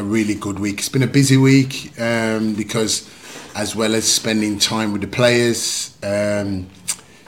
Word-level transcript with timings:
a 0.00 0.02
really 0.02 0.34
good 0.34 0.58
week. 0.58 0.78
It's 0.78 0.88
been 0.88 1.02
a 1.02 1.06
busy 1.06 1.36
week 1.36 1.92
um, 2.00 2.54
because, 2.54 3.06
as 3.54 3.76
well 3.76 3.94
as 3.94 4.10
spending 4.10 4.58
time 4.58 4.92
with 4.92 5.02
the 5.02 5.06
players, 5.08 5.94
um, 6.02 6.68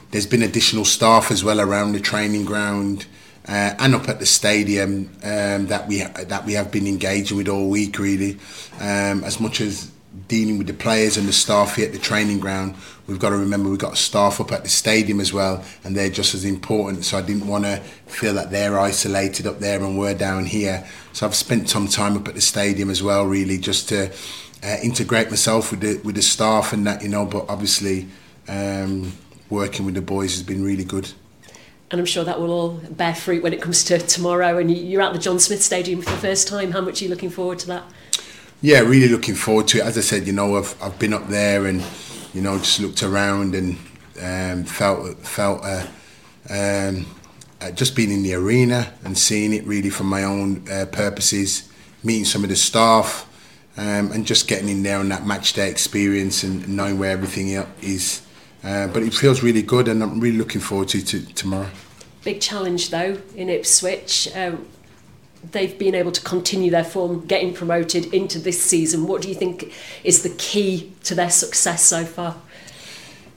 there's 0.09 0.25
been 0.25 0.41
additional 0.41 0.83
staff 0.83 1.29
as 1.29 1.43
well 1.43 1.61
around 1.61 1.93
the 1.93 1.99
training 1.99 2.45
ground 2.45 3.05
uh, 3.47 3.75
and 3.77 3.93
up 3.93 4.09
at 4.09 4.19
the 4.19 4.25
stadium 4.25 5.11
um, 5.23 5.67
that 5.67 5.87
we 5.87 5.99
that 6.01 6.45
we 6.45 6.53
have 6.53 6.71
been 6.71 6.87
engaging 6.87 7.37
with 7.37 7.47
all 7.47 7.69
week. 7.69 7.99
Really, 7.99 8.39
um, 8.79 9.23
as 9.23 9.39
much 9.39 9.61
as 9.61 9.91
dealing 10.27 10.57
with 10.57 10.67
the 10.67 10.73
players 10.73 11.17
and 11.17 11.27
the 11.27 11.33
staff 11.33 11.75
here 11.75 11.85
at 11.85 11.91
the 11.91 11.99
training 11.99 12.39
ground, 12.39 12.75
we've 13.07 13.19
got 13.19 13.29
to 13.29 13.37
remember 13.37 13.69
we've 13.69 13.79
got 13.79 13.97
staff 13.97 14.39
up 14.39 14.51
at 14.51 14.63
the 14.63 14.69
stadium 14.69 15.19
as 15.19 15.33
well, 15.33 15.63
and 15.83 15.95
they're 15.95 16.09
just 16.09 16.33
as 16.33 16.45
important. 16.45 17.05
So 17.05 17.17
I 17.17 17.21
didn't 17.21 17.47
want 17.47 17.65
to 17.65 17.77
feel 18.07 18.33
that 18.35 18.51
they're 18.51 18.79
isolated 18.79 19.47
up 19.47 19.59
there 19.59 19.79
and 19.83 19.97
we're 19.97 20.13
down 20.13 20.45
here. 20.45 20.85
So 21.13 21.25
I've 21.25 21.35
spent 21.35 21.69
some 21.69 21.87
time 21.87 22.17
up 22.17 22.27
at 22.27 22.35
the 22.35 22.41
stadium 22.41 22.89
as 22.89 23.01
well, 23.01 23.25
really, 23.25 23.57
just 23.57 23.89
to 23.89 24.11
uh, 24.63 24.77
integrate 24.83 25.29
myself 25.29 25.71
with 25.71 25.81
the 25.81 25.97
with 26.03 26.15
the 26.15 26.21
staff 26.21 26.73
and 26.73 26.85
that, 26.87 27.01
you 27.01 27.09
know. 27.09 27.25
But 27.25 27.45
obviously, 27.49 28.07
um, 28.47 29.13
working 29.49 29.85
with 29.85 29.95
the 29.95 30.01
boys 30.01 30.33
has 30.33 30.43
been 30.43 30.63
really 30.63 30.85
good. 30.85 31.11
And 31.91 31.99
I'm 31.99 32.07
sure 32.07 32.23
that 32.23 32.39
will 32.39 32.51
all 32.51 32.69
bear 32.89 33.13
fruit 33.13 33.43
when 33.43 33.53
it 33.53 33.61
comes 33.61 33.83
to 33.83 33.99
tomorrow. 33.99 34.57
And 34.57 34.75
you're 34.75 35.01
at 35.01 35.13
the 35.13 35.19
John 35.19 35.37
Smith 35.37 35.61
Stadium 35.61 36.01
for 36.01 36.09
the 36.09 36.17
first 36.17 36.47
time. 36.47 36.71
How 36.71 36.81
much 36.81 37.01
are 37.01 37.05
you 37.05 37.09
looking 37.11 37.29
forward 37.29 37.59
to 37.59 37.67
that? 37.67 37.83
Yeah, 38.63 38.79
really 38.79 39.09
looking 39.09 39.35
forward 39.35 39.67
to 39.67 39.79
it. 39.79 39.83
As 39.83 39.97
I 39.97 40.01
said, 40.01 40.25
you 40.25 40.31
know, 40.31 40.55
I've, 40.55 40.81
I've 40.81 40.97
been 40.97 41.13
up 41.13 41.27
there 41.27 41.65
and, 41.65 41.83
you 42.33 42.41
know, 42.41 42.57
just 42.57 42.79
looked 42.79 43.03
around 43.03 43.55
and 43.55 43.77
um, 44.21 44.63
felt 44.63 45.17
felt 45.17 45.65
uh, 45.65 45.85
um, 46.49 47.05
uh, 47.59 47.71
just 47.71 47.93
being 47.93 48.09
in 48.09 48.23
the 48.23 48.33
arena 48.35 48.93
and 49.03 49.17
seeing 49.17 49.51
it 49.51 49.65
really 49.65 49.89
from 49.89 50.07
my 50.07 50.23
own 50.23 50.65
uh, 50.71 50.85
purposes, 50.85 51.69
meeting 52.05 52.23
some 52.23 52.41
of 52.43 52.49
the 52.49 52.55
staff, 52.55 53.27
um, 53.75 54.13
and 54.13 54.25
just 54.25 54.47
getting 54.47 54.69
in 54.69 54.81
there 54.81 54.99
on 54.99 55.09
that 55.09 55.27
match 55.27 55.51
day 55.51 55.69
experience 55.69 56.41
and 56.43 56.65
knowing 56.69 56.97
where 56.97 57.11
everything 57.11 57.49
is. 57.81 58.25
Uh, 58.63 58.87
but 58.87 59.03
it 59.03 59.13
feels 59.13 59.43
really 59.43 59.61
good, 59.61 59.89
and 59.89 60.01
I'm 60.01 60.21
really 60.21 60.37
looking 60.37 60.61
forward 60.61 60.87
to, 60.87 61.03
to 61.03 61.25
tomorrow. 61.33 61.69
Big 62.23 62.39
challenge 62.39 62.91
though 62.91 63.17
in 63.35 63.49
Ipswich. 63.49 64.29
Um, 64.33 64.69
they've 65.51 65.77
been 65.77 65.95
able 65.95 66.11
to 66.11 66.21
continue 66.21 66.71
their 66.71 66.83
form, 66.83 67.25
getting 67.25 67.53
promoted 67.53 68.13
into 68.13 68.39
this 68.39 68.61
season. 68.61 69.07
What 69.07 69.21
do 69.21 69.29
you 69.29 69.35
think 69.35 69.73
is 70.03 70.23
the 70.23 70.29
key 70.29 70.91
to 71.03 71.15
their 71.15 71.29
success 71.29 71.83
so 71.83 72.05
far? 72.05 72.35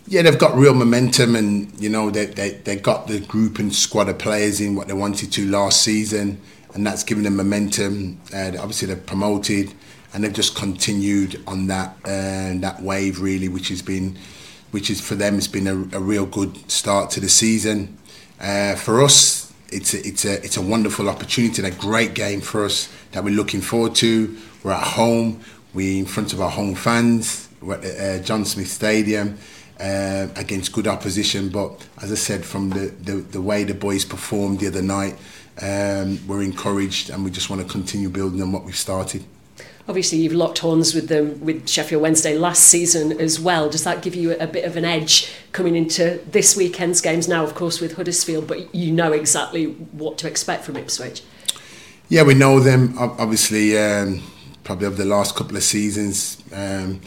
Yeah, 0.09 0.23
they've 0.23 0.39
got 0.39 0.57
real 0.57 0.75
momentum, 0.75 1.35
and 1.35 1.81
you 1.81 1.89
know 1.89 2.11
they 2.11 2.27
they 2.27 2.51
they 2.51 2.77
got 2.77 3.09
the 3.09 3.19
group 3.19 3.59
and 3.59 3.75
squad 3.75 4.09
of 4.09 4.19
players 4.19 4.61
in 4.61 4.77
what 4.77 4.87
they 4.87 4.93
wanted 4.93 5.33
to 5.33 5.51
last 5.51 5.83
season, 5.83 6.41
and 6.75 6.87
that's 6.87 7.03
given 7.03 7.25
them 7.25 7.37
momentum. 7.37 8.21
Uh, 8.33 8.53
obviously, 8.59 8.87
they've 8.87 9.05
promoted, 9.05 9.75
and 10.15 10.23
they've 10.23 10.33
just 10.33 10.55
continued 10.55 11.43
on 11.47 11.67
that 11.67 11.97
uh, 12.05 12.55
that 12.61 12.81
wave 12.83 13.21
really, 13.21 13.49
which 13.49 13.69
has 13.69 13.83
been, 13.83 14.17
which 14.71 14.91
is 14.91 15.01
for 15.01 15.17
them, 15.17 15.39
it's 15.39 15.49
been 15.49 15.67
a, 15.67 15.97
a 15.97 16.01
real 16.01 16.27
good 16.27 16.71
start 16.71 17.11
to 17.11 17.21
the 17.21 17.29
season. 17.29 17.99
Uh, 18.41 18.77
for 18.77 19.03
us, 19.03 19.46
it's 19.77 19.93
a, 19.95 20.07
it's 20.07 20.25
a 20.25 20.45
it's 20.45 20.57
a 20.57 20.63
wonderful 20.63 21.09
opportunity 21.09 21.63
and 21.63 21.73
a 21.73 21.77
great 21.79 22.15
game 22.15 22.41
for 22.41 22.65
us 22.65 22.89
that 23.13 23.23
we're 23.23 23.35
looking 23.35 23.61
forward 23.61 23.95
to. 23.97 24.37
We're 24.63 24.73
at 24.73 24.83
home. 24.83 25.41
We're 25.75 25.99
in 25.99 26.07
front 26.07 26.33
of 26.33 26.41
our 26.41 26.51
home 26.51 26.75
fans. 26.75 27.49
We're 27.61 27.75
at 27.75 27.85
uh, 27.85 28.25
John 28.25 28.45
Smith 28.47 28.69
Stadium 28.69 29.39
uh, 29.79 30.29
against 30.37 30.73
good 30.73 30.87
opposition. 30.87 31.51
But 31.51 31.87
as 32.03 32.11
I 32.11 32.15
said, 32.15 32.45
from 32.45 32.71
the, 32.71 32.87
the, 33.03 33.13
the 33.17 33.43
way 33.43 33.65
the 33.65 33.75
boys 33.75 34.05
performed 34.05 34.61
the 34.61 34.69
other 34.69 34.83
night, 34.83 35.17
um, 35.61 36.19
we're 36.27 36.43
encouraged 36.43 37.11
and 37.11 37.25
we 37.25 37.31
just 37.31 37.51
want 37.51 37.63
to 37.63 37.69
continue 37.69 38.09
building 38.09 38.41
on 38.43 38.53
what 38.53 38.65
we've 38.65 38.77
started. 38.77 39.25
Obviously, 39.89 40.19
you've 40.19 40.33
locked 40.33 40.59
horns 40.59 40.95
with 40.95 41.09
them 41.09 41.41
with 41.41 41.69
Sheffield 41.69 42.03
Wednesday 42.03 42.37
last 42.37 42.65
season 42.65 43.13
as 43.21 43.39
well. 43.39 43.71
Does 43.71 43.85
that 43.85 44.03
give 44.03 44.17
you 44.17 44.37
a 44.37 44.47
bit 44.47 44.65
of 44.65 44.77
an 44.77 44.85
edge 44.85 45.33
coming 45.53 45.77
into 45.77 46.21
this 46.29 46.57
weekend's 46.57 47.01
games 47.01 47.29
now, 47.29 47.45
of 47.45 47.55
course, 47.55 47.81
with 47.81 47.97
Huddersfield, 47.97 48.49
but 48.49 48.75
you 48.75 48.91
know 48.91 49.13
exactly 49.13 49.67
what 49.67 50.19
to 50.19 50.27
expect 50.27 50.65
from 50.65 50.77
Ipswich? 50.77 51.23
Yeah, 52.09 52.25
we 52.25 52.35
know 52.35 52.59
them. 52.59 52.95
Obviously, 52.99 53.79
um, 53.79 54.23
probably 54.65 54.89
over 54.89 54.97
the 54.97 55.05
last 55.05 55.37
couple 55.37 55.57
of 55.57 55.63
seasons, 55.63 56.43
um, 56.53 57.01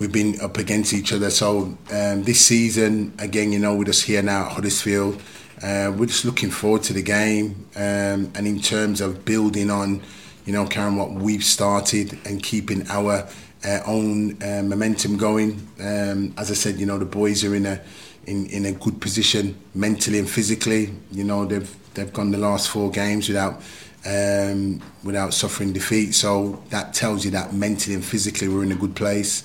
we've 0.00 0.12
been 0.12 0.40
up 0.40 0.58
against 0.58 0.92
each 0.92 1.12
other. 1.12 1.30
So 1.30 1.78
um, 1.92 2.24
this 2.24 2.44
season, 2.44 3.14
again, 3.20 3.52
you 3.52 3.60
know, 3.60 3.76
we're 3.76 3.84
just 3.84 4.04
here 4.04 4.22
now 4.22 4.46
at 4.46 4.52
Huddersfield. 4.52 5.22
Uh, 5.62 5.92
we're 5.96 6.06
just 6.06 6.24
looking 6.24 6.50
forward 6.50 6.82
to 6.84 6.92
the 6.92 7.02
game, 7.02 7.66
um, 7.76 8.30
and 8.34 8.46
in 8.46 8.60
terms 8.60 9.00
of 9.00 9.24
building 9.24 9.70
on 9.70 10.02
you 10.48 10.54
know, 10.54 10.64
carrying 10.64 10.96
what 10.96 11.12
we've 11.12 11.44
started 11.44 12.18
and 12.24 12.42
keeping 12.42 12.88
our 12.88 13.28
uh, 13.66 13.80
own 13.84 14.42
uh, 14.42 14.62
momentum 14.62 15.18
going. 15.18 15.68
Um, 15.78 16.32
as 16.38 16.50
I 16.50 16.54
said, 16.54 16.80
you 16.80 16.86
know, 16.86 16.96
the 16.96 17.04
boys 17.04 17.44
are 17.44 17.54
in 17.54 17.66
a 17.66 17.82
in, 18.26 18.46
in 18.46 18.64
a 18.64 18.72
good 18.72 18.98
position 18.98 19.60
mentally 19.74 20.18
and 20.18 20.28
physically. 20.28 20.90
You 21.12 21.24
know, 21.24 21.44
they've 21.44 21.70
they've 21.92 22.10
gone 22.10 22.30
the 22.30 22.38
last 22.38 22.70
four 22.70 22.90
games 22.90 23.28
without 23.28 23.60
um, 24.06 24.80
without 25.04 25.34
suffering 25.34 25.74
defeat. 25.74 26.14
So 26.14 26.62
that 26.70 26.94
tells 26.94 27.26
you 27.26 27.30
that 27.32 27.52
mentally 27.52 27.94
and 27.94 28.04
physically 28.04 28.48
we're 28.48 28.62
in 28.64 28.72
a 28.72 28.76
good 28.76 28.96
place. 28.96 29.44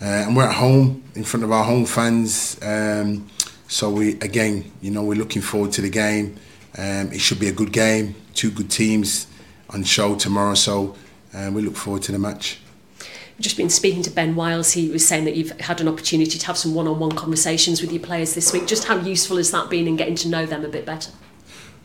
Uh, 0.00 0.06
and 0.06 0.34
we're 0.34 0.46
at 0.48 0.54
home 0.54 1.04
in 1.14 1.24
front 1.24 1.44
of 1.44 1.52
our 1.52 1.64
home 1.64 1.84
fans. 1.84 2.58
Um, 2.62 3.28
so 3.66 3.90
we 3.90 4.12
again, 4.20 4.72
you 4.80 4.92
know, 4.92 5.02
we're 5.02 5.18
looking 5.18 5.42
forward 5.42 5.72
to 5.72 5.82
the 5.82 5.90
game. 5.90 6.38
Um, 6.78 7.12
it 7.12 7.20
should 7.20 7.38
be 7.38 7.48
a 7.48 7.52
good 7.52 7.70
game. 7.70 8.14
Two 8.32 8.50
good 8.50 8.70
teams 8.70 9.26
on 9.70 9.84
show 9.84 10.14
tomorrow. 10.14 10.54
So 10.54 10.96
uh, 11.34 11.50
we 11.52 11.62
look 11.62 11.76
forward 11.76 12.02
to 12.04 12.12
the 12.12 12.18
match. 12.18 12.60
We've 12.98 13.44
just 13.44 13.56
been 13.56 13.70
speaking 13.70 14.02
to 14.02 14.10
Ben 14.10 14.34
Wiles. 14.34 14.72
He 14.72 14.90
was 14.90 15.06
saying 15.06 15.24
that 15.24 15.36
you've 15.36 15.52
had 15.60 15.80
an 15.80 15.88
opportunity 15.88 16.38
to 16.38 16.46
have 16.46 16.58
some 16.58 16.74
one-on-one 16.74 17.12
conversations 17.12 17.80
with 17.80 17.92
your 17.92 18.02
players 18.02 18.34
this 18.34 18.52
week. 18.52 18.66
Just 18.66 18.84
how 18.84 18.98
useful 18.98 19.36
has 19.36 19.50
that 19.52 19.70
been 19.70 19.86
in 19.86 19.96
getting 19.96 20.16
to 20.16 20.28
know 20.28 20.44
them 20.44 20.64
a 20.64 20.68
bit 20.68 20.84
better? 20.84 21.12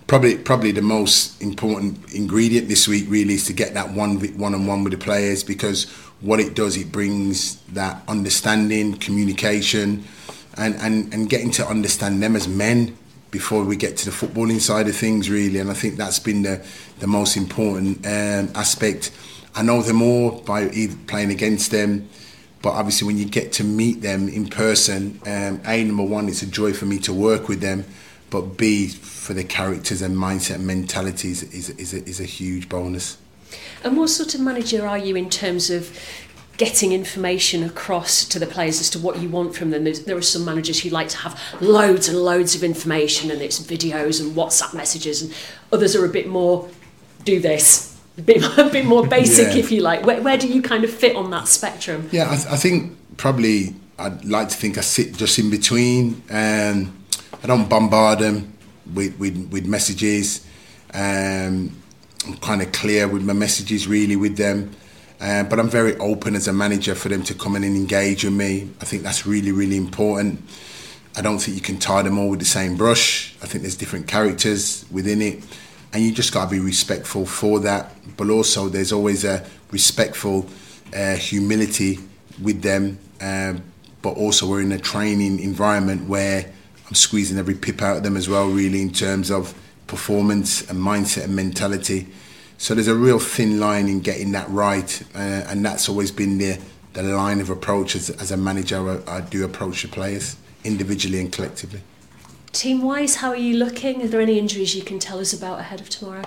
Probably, 0.08 0.38
probably 0.38 0.72
the 0.72 0.82
most 0.82 1.42
important 1.42 2.14
ingredient 2.14 2.68
this 2.68 2.88
week 2.88 3.06
really 3.08 3.36
is 3.36 3.46
to 3.46 3.54
get 3.54 3.74
that 3.76 3.92
one 3.92 4.20
one-on-one 4.38 4.84
with 4.84 4.92
the 4.92 4.98
players 4.98 5.44
because 5.44 5.90
what 6.22 6.40
it 6.40 6.56
does, 6.56 6.76
it 6.76 6.92
brings 6.92 7.62
that 7.74 8.02
understanding, 8.08 8.96
communication, 8.96 10.04
and 10.58 10.76
and 10.76 11.14
and 11.14 11.30
getting 11.30 11.52
to 11.52 11.68
understand 11.68 12.22
them 12.22 12.36
as 12.36 12.48
men 12.48 12.98
before 13.34 13.64
we 13.64 13.76
get 13.76 13.98
to 13.98 14.06
the 14.06 14.12
footballing 14.12 14.62
side 14.62 14.88
of 14.88 14.96
things, 14.96 15.28
really. 15.28 15.58
And 15.58 15.72
I 15.72 15.74
think 15.74 15.98
that's 15.98 16.20
been 16.20 16.44
the, 16.44 16.64
the 17.00 17.08
most 17.08 17.36
important 17.36 18.06
um, 18.06 18.52
aspect. 18.56 19.12
I 19.56 19.64
know 19.64 19.82
them 19.82 20.04
all 20.04 20.40
by 20.42 20.70
playing 21.08 21.32
against 21.32 21.72
them, 21.72 22.08
but 22.62 22.74
obviously 22.74 23.08
when 23.08 23.18
you 23.18 23.26
get 23.26 23.52
to 23.54 23.64
meet 23.64 24.02
them 24.02 24.30
in 24.30 24.48
person, 24.48 25.20
um, 25.26 25.60
A, 25.66 25.84
number 25.84 26.04
one, 26.04 26.30
it's 26.30 26.44
a 26.44 26.46
joy 26.46 26.74
for 26.74 26.86
me 26.86 27.00
to 27.00 27.12
work 27.12 27.50
with 27.50 27.60
them, 27.60 27.86
but 28.30 28.56
B, 28.56 28.88
for 28.88 29.34
the 29.34 29.44
characters 29.44 30.04
and 30.04 30.16
mindset 30.16 30.56
and 30.56 30.68
mentalities 30.68 31.42
is, 31.42 31.72
is, 31.72 31.94
a, 31.94 32.08
is 32.08 32.20
a 32.20 32.26
huge 32.26 32.70
bonus. 32.70 33.18
And 33.84 33.98
what 33.98 34.10
sort 34.10 34.36
of 34.36 34.42
manager 34.42 34.88
are 34.88 34.98
you 34.98 35.16
in 35.16 35.30
terms 35.30 35.72
of 35.72 35.98
getting 36.58 36.92
information 36.92 37.64
across 37.64 38.26
to 38.26 38.38
the 38.38 38.46
players 38.46 38.80
as 38.80 38.90
to 38.92 39.00
what 39.00 39.20
you 39.20 39.28
want 39.28 39.56
from 39.56 39.72
them. 39.72 39.86
There's, 39.86 40.06
there 40.06 40.18
are 40.18 40.22
some 40.22 40.46
managers 40.46 40.82
who 40.82 40.90
like 40.90 41.10
to 41.10 41.18
have 41.18 41.40
loads 41.62 42.08
and 42.08 42.18
loads 42.18 42.56
of 42.56 42.64
information 42.64 43.32
and 43.32 43.42
it's 43.42 43.60
videos 43.60 44.22
and 44.22 44.36
WhatsApp 44.36 44.74
messages, 44.74 45.22
and 45.22 45.34
others 45.72 45.96
are 45.96 46.06
a 46.06 46.10
bit 46.10 46.28
more 46.28 46.70
do 47.26 47.40
this, 47.40 48.00
a 48.18 48.22
bit, 48.22 48.44
a 48.58 48.70
bit 48.70 48.86
more 48.86 49.06
basic, 49.06 49.54
yeah. 49.54 49.60
if 49.60 49.72
you 49.72 49.82
like. 49.82 50.06
Where, 50.06 50.22
where 50.22 50.38
do 50.38 50.48
you 50.48 50.62
kind 50.62 50.84
of 50.84 50.92
fit 50.92 51.16
on 51.16 51.32
that 51.32 51.48
spectrum? 51.48 52.10
Yeah, 52.12 52.30
I, 52.30 52.36
th- 52.36 52.48
I 52.48 52.58
think 52.58 52.98
probably 53.18 53.76
I'd 53.98 54.26
like 54.26 54.50
to 54.50 54.56
think 54.56 54.78
I 54.78 54.82
sit 54.82 55.16
just 55.16 55.40
in 55.40 55.50
between. 55.50 56.22
Um, 56.30 57.04
I 57.42 57.48
don't 57.48 57.68
bombard 57.70 58.20
them 58.20 58.54
with, 58.94 59.18
with, 59.20 59.50
with 59.52 59.66
messages. 59.66 60.46
Um, 60.94 61.76
I'm 62.26 62.38
kind 62.42 62.62
of 62.62 62.72
clear 62.72 63.08
with 63.08 63.24
my 63.24 63.34
messages 63.34 63.88
really 63.88 64.16
with 64.16 64.38
them. 64.38 64.72
Uh, 65.24 65.42
but 65.42 65.58
I'm 65.58 65.70
very 65.70 65.96
open 66.00 66.36
as 66.36 66.50
a 66.50 66.54
manager 66.54 66.96
for 66.96 67.08
them 67.08 67.24
to 67.24 67.34
come 67.34 67.56
in 67.56 67.64
and 67.64 67.78
engage 67.78 68.26
with 68.26 68.34
me. 68.34 68.70
I 68.82 68.84
think 68.84 69.04
that's 69.04 69.26
really, 69.26 69.54
really 69.54 69.78
important. 69.78 70.42
I 71.16 71.22
don't 71.22 71.40
think 71.40 71.56
you 71.56 71.62
can 71.62 71.78
tie 71.78 72.02
them 72.02 72.20
all 72.20 72.30
with 72.30 72.40
the 72.40 72.46
same 72.46 72.76
brush. 72.76 73.34
I 73.42 73.46
think 73.46 73.62
there's 73.62 73.78
different 73.78 74.06
characters 74.06 74.84
within 74.92 75.22
it, 75.22 75.42
and 75.94 76.04
you 76.04 76.12
just 76.12 76.34
got 76.34 76.46
to 76.46 76.52
be 76.52 76.60
respectful 76.60 77.26
for 77.26 77.62
that. 77.62 77.96
But 78.18 78.30
also, 78.30 78.68
there's 78.68 78.92
always 78.92 79.24
a 79.24 79.46
respectful 79.72 80.46
uh, 80.94 81.16
humility 81.16 82.00
with 82.42 82.62
them. 82.62 83.00
Uh, 83.22 83.54
but 84.02 84.18
also, 84.18 84.46
we're 84.46 84.62
in 84.62 84.74
a 84.74 84.78
training 84.78 85.40
environment 85.40 86.10
where 86.10 86.52
I'm 86.86 86.96
squeezing 86.96 87.38
every 87.38 87.56
pip 87.56 87.82
out 87.82 87.96
of 87.96 88.04
them 88.04 88.18
as 88.18 88.28
well, 88.28 88.50
really, 88.50 88.82
in 88.82 88.92
terms 88.92 89.32
of 89.32 89.54
performance 89.88 90.70
and 90.70 90.78
mindset 90.80 91.24
and 91.24 91.36
mentality. 91.36 92.08
So 92.64 92.74
there's 92.74 92.88
a 92.88 92.96
real 92.96 93.20
thin 93.20 93.60
line 93.60 93.90
in 93.90 94.00
getting 94.00 94.32
that 94.32 94.50
right, 94.50 95.04
uh, 95.14 95.18
and 95.18 95.66
that's 95.66 95.90
always 95.90 96.12
been 96.12 96.38
the 96.38 96.58
the 96.94 97.04
line 97.04 97.42
of 97.42 97.50
approach 97.50 97.94
as, 97.94 98.10
as 98.10 98.32
a 98.32 98.38
manager. 98.38 99.02
I, 99.06 99.18
I 99.18 99.20
do 99.20 99.44
approach 99.44 99.82
the 99.82 99.90
players 99.90 100.38
individually 100.64 101.20
and 101.20 101.30
collectively. 101.30 101.82
Team 102.54 102.82
wise, 102.82 103.16
how 103.16 103.32
are 103.32 103.36
you 103.36 103.58
looking? 103.58 104.02
Are 104.02 104.08
there 104.08 104.22
any 104.22 104.40
injuries 104.40 104.74
you 104.76 104.82
can 104.82 104.98
tell 104.98 105.20
us 105.20 105.34
about 105.34 105.60
ahead 105.60 105.82
of 105.82 105.90
tomorrow? 105.90 106.24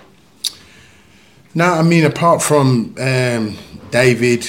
No, 1.54 1.72
I 1.72 1.80
mean 1.80 2.04
apart 2.04 2.42
from 2.42 2.94
um, 2.98 3.56
David 3.90 4.46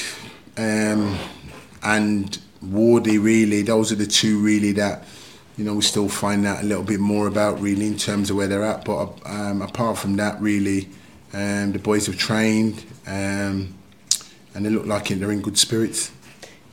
um, 0.58 1.18
and 1.84 2.38
Wardy, 2.66 3.18
really, 3.18 3.62
those 3.62 3.94
are 3.94 3.96
the 3.96 4.08
two 4.08 4.44
really 4.44 4.74
that 4.74 5.06
you 5.56 5.64
know 5.64 5.76
we 5.76 5.82
still 5.84 6.10
find 6.10 6.46
out 6.46 6.64
a 6.64 6.66
little 6.66 6.84
bit 6.84 7.00
more 7.00 7.28
about 7.28 7.62
really 7.62 7.88
in 7.88 7.96
terms 7.96 8.30
of 8.30 8.36
where 8.36 8.50
they're 8.50 8.66
at. 8.66 8.84
But 8.84 9.18
um, 9.26 9.62
apart 9.62 9.98
from 9.98 10.18
that, 10.18 10.42
really, 10.42 10.90
um, 11.38 11.72
the 11.72 11.80
boys 11.80 12.08
have 12.08 12.18
trained 12.18 12.84
um, 13.06 13.76
and 14.56 14.66
they 14.66 14.70
look 14.72 14.88
like 14.88 15.10
they're 15.10 15.32
in 15.32 15.42
good 15.42 15.58
spirits. 15.58 16.12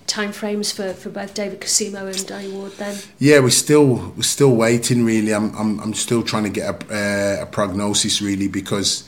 Timeframes 0.06 0.72
for, 0.72 0.94
for 0.94 1.10
both 1.10 1.34
David 1.34 1.60
Kasumu 1.60 2.06
and 2.06 2.26
Danny 2.26 2.50
Ward 2.50 2.72
then? 2.72 2.96
Yeah, 3.18 3.40
we're 3.40 3.50
still 3.50 4.12
we're 4.16 4.22
still 4.22 4.54
waiting 4.56 5.04
really. 5.04 5.34
I'm 5.34 5.54
I'm, 5.54 5.80
I'm 5.80 5.94
still 5.94 6.22
trying 6.22 6.44
to 6.44 6.50
get 6.50 6.82
a, 6.90 6.94
uh, 6.94 7.42
a 7.42 7.46
prognosis 7.46 8.22
really 8.22 8.48
because 8.48 9.06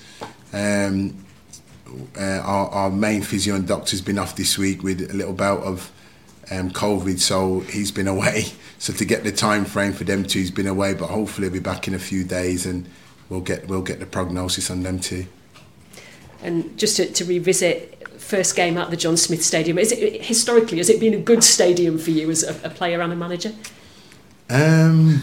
um, 0.53 1.25
uh, 2.19 2.41
our, 2.45 2.69
our 2.69 2.91
main 2.91 3.23
physio 3.23 3.55
and 3.55 3.67
doctor's 3.67 4.03
been 4.03 4.19
off 4.19 4.37
this 4.37 4.59
week 4.59 4.83
with 4.83 5.11
a 5.11 5.15
little 5.15 5.33
bout 5.33 5.61
of 5.61 5.91
um, 6.51 6.71
COVID, 6.71 7.19
so 7.19 7.61
he's 7.61 7.91
been 7.91 8.09
away. 8.17 8.45
So 8.79 8.93
to 8.93 9.05
get 9.07 9.25
the 9.25 9.33
time 9.33 9.65
frame 9.65 9.95
for 9.95 10.05
them 10.05 10.25
two, 10.25 10.41
he's 10.41 10.51
been 10.51 10.67
away, 10.67 10.93
but 10.93 11.07
hopefully 11.07 11.47
he'll 11.47 11.55
be 11.55 11.61
back 11.61 11.89
in 11.89 11.95
a 11.95 11.99
few 11.99 12.25
days, 12.25 12.67
and 12.67 12.87
we'll 13.31 13.41
get 13.41 13.69
we'll 13.69 13.83
get 13.83 14.01
the 14.01 14.07
prognosis 14.07 14.71
on 14.71 14.83
them 14.83 14.99
too. 14.99 15.27
And 16.43 16.77
just 16.79 16.97
to, 16.97 17.11
to 17.13 17.25
revisit 17.25 18.09
first 18.21 18.57
game 18.57 18.77
at 18.77 18.91
the 18.91 18.97
John 18.97 19.17
Smith 19.17 19.45
Stadium, 19.45 19.79
is 19.79 19.93
it 19.93 20.25
historically 20.25 20.79
has 20.79 20.91
it 20.91 21.01
been 21.01 21.15
a 21.15 21.19
good 21.19 21.45
stadium 21.45 21.99
for 21.99 22.11
you 22.11 22.31
as 22.31 22.43
a, 22.43 22.67
a 22.67 22.71
player 22.71 23.01
and 23.01 23.13
a 23.13 23.17
manager? 23.17 23.53
Um, 24.49 25.23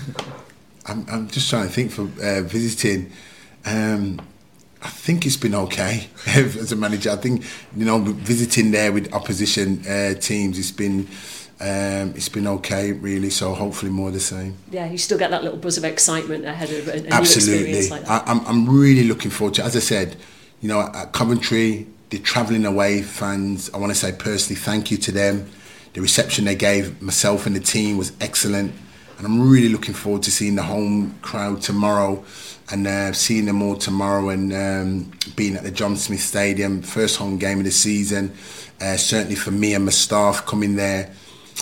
I'm 0.86 1.06
I'm 1.10 1.28
just 1.30 1.50
trying 1.50 1.68
to 1.68 1.74
think 1.74 1.92
for 1.92 2.04
uh, 2.04 2.42
visiting. 2.42 3.12
Um, 3.66 4.22
I 4.82 4.90
think 4.90 5.26
it's 5.26 5.38
been 5.38 5.56
okay 5.56 6.08
as 6.28 6.72
a 6.72 6.76
manager. 6.76 7.12
I 7.12 7.16
think 7.16 7.46
you 7.76 7.86
know 7.86 8.00
visiting 8.00 8.72
there 8.72 8.92
with 8.92 9.14
opposition 9.14 9.86
uh, 9.88 10.16
teams, 10.16 10.60
it's 10.60 10.72
been 10.72 11.08
um, 11.62 12.14
it's 12.16 12.30
been 12.30 12.48
okay 12.48 12.92
really. 12.92 13.30
So 13.30 13.54
hopefully 13.54 13.92
more 13.92 14.12
the 14.12 14.20
same. 14.20 14.58
Yeah, 14.72 14.90
you 14.90 14.98
still 14.98 15.18
get 15.18 15.32
that 15.32 15.44
little 15.44 15.58
buzz 15.58 15.78
of 15.78 15.86
excitement 15.86 16.46
ahead 16.46 16.70
of 16.70 16.88
a, 16.90 17.08
a 17.08 17.14
Absolutely. 17.14 17.54
new 17.54 17.78
experience 17.78 17.92
like 17.92 18.02
that. 18.04 18.28
I, 18.28 18.32
I'm 18.32 18.46
I'm 18.46 18.70
really 18.70 19.06
looking 19.06 19.32
forward 19.32 19.54
to. 19.56 19.64
As 19.64 19.76
I 19.78 19.80
said, 19.80 20.18
you 20.64 20.70
know, 20.70 20.80
at 20.80 21.12
Coventry, 21.12 21.86
the 22.10 22.20
travelling 22.20 22.66
away 22.66 23.02
fans. 23.02 23.70
I 23.74 23.78
want 23.78 23.92
to 23.92 24.00
say 24.00 24.14
personally, 24.14 24.60
thank 24.60 24.92
you 24.92 24.98
to 24.98 25.12
them. 25.12 25.52
The 25.92 26.00
reception 26.00 26.46
they 26.46 26.56
gave 26.56 27.02
myself 27.02 27.46
and 27.46 27.54
the 27.54 27.60
team 27.60 27.98
was 27.98 28.14
excellent, 28.22 28.74
and 29.18 29.28
I'm 29.28 29.52
really 29.52 29.68
looking 29.68 29.94
forward 29.94 30.24
to 30.24 30.32
seeing 30.32 30.56
the 30.56 30.64
home 30.64 31.20
crowd 31.22 31.62
tomorrow 31.62 32.24
and 32.72 32.88
uh, 32.88 33.12
seeing 33.12 33.46
them 33.46 33.62
all 33.62 33.76
tomorrow 33.76 34.30
and 34.30 34.54
um, 34.54 35.12
being 35.36 35.58
at 35.58 35.64
the 35.64 35.70
John 35.70 35.98
Smith 35.98 36.22
Stadium, 36.22 36.82
first 36.82 37.18
home 37.18 37.38
game 37.38 37.58
of 37.58 37.66
the 37.66 37.72
season. 37.72 38.34
Uh, 38.80 38.96
certainly 38.96 39.36
for 39.36 39.52
me 39.52 39.74
and 39.74 39.84
my 39.84 39.92
staff 39.92 40.46
coming 40.46 40.78
there 40.78 41.12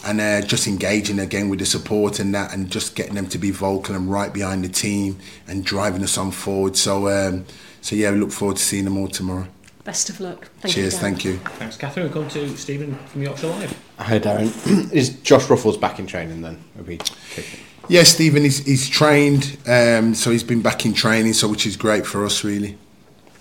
and 0.06 0.21
uh, 0.21 0.42
just 0.42 0.68
engaging 0.68 1.19
again 1.19 1.50
with 1.50 1.57
the 1.57 1.65
support 1.65 2.19
and 2.19 2.36
that 2.36 2.54
and 2.54 2.69
just 2.69 2.95
getting 2.95 3.15
them 3.15 3.27
to 3.27 3.39
be 3.39 3.50
vocal 3.50 3.95
and 3.95 4.12
right 4.12 4.31
behind 4.31 4.63
the 4.63 4.69
team 4.69 5.18
and 5.47 5.65
driving 5.65 6.04
us 6.04 6.19
on 6.19 6.30
forward. 6.30 6.77
So, 6.77 7.09
um, 7.09 7.45
so 7.81 7.95
yeah, 7.95 8.12
we 8.12 8.18
look 8.18 8.31
forward 8.31 8.57
to 8.57 8.63
seeing 8.63 8.86
them 8.86 8.98
all 8.98 9.07
tomorrow. 9.07 9.48
Best 9.83 10.10
of 10.10 10.19
luck. 10.19 10.48
Thank 10.60 10.75
Cheers, 10.75 10.94
you, 10.94 11.00
thank 11.00 11.25
you. 11.25 11.38
Thanks, 11.38 11.75
Catherine. 11.75 12.06
We'll 12.06 12.13
come 12.13 12.30
to 12.30 12.56
Stephen 12.56 12.95
from 13.07 13.24
Yorkshire 13.24 13.48
Live. 13.48 13.83
Hi, 13.98 14.19
Darren. 14.19 14.92
Is 14.94 15.10
Josh 15.22 15.45
Ruffels 15.45 15.81
back 15.81 15.98
in 15.98 16.06
training 16.06 16.42
then? 16.42 16.63
Are 16.78 16.83
we 16.83 16.98
kicking? 16.98 17.60
Yeah, 17.88 18.04
Stephen, 18.04 18.44
he's, 18.44 18.63
he's 18.66 18.88
trained, 18.88 19.57
um, 19.68 20.13
so 20.13 20.30
he's 20.30 20.44
been 20.44 20.62
back 20.62 20.86
in 20.86 20.94
training, 20.94 21.33
so 21.33 21.48
which 21.48 21.66
is 21.66 21.75
great 21.75 22.06
for 22.06 22.24
us, 22.24 22.44
really. 22.44 22.78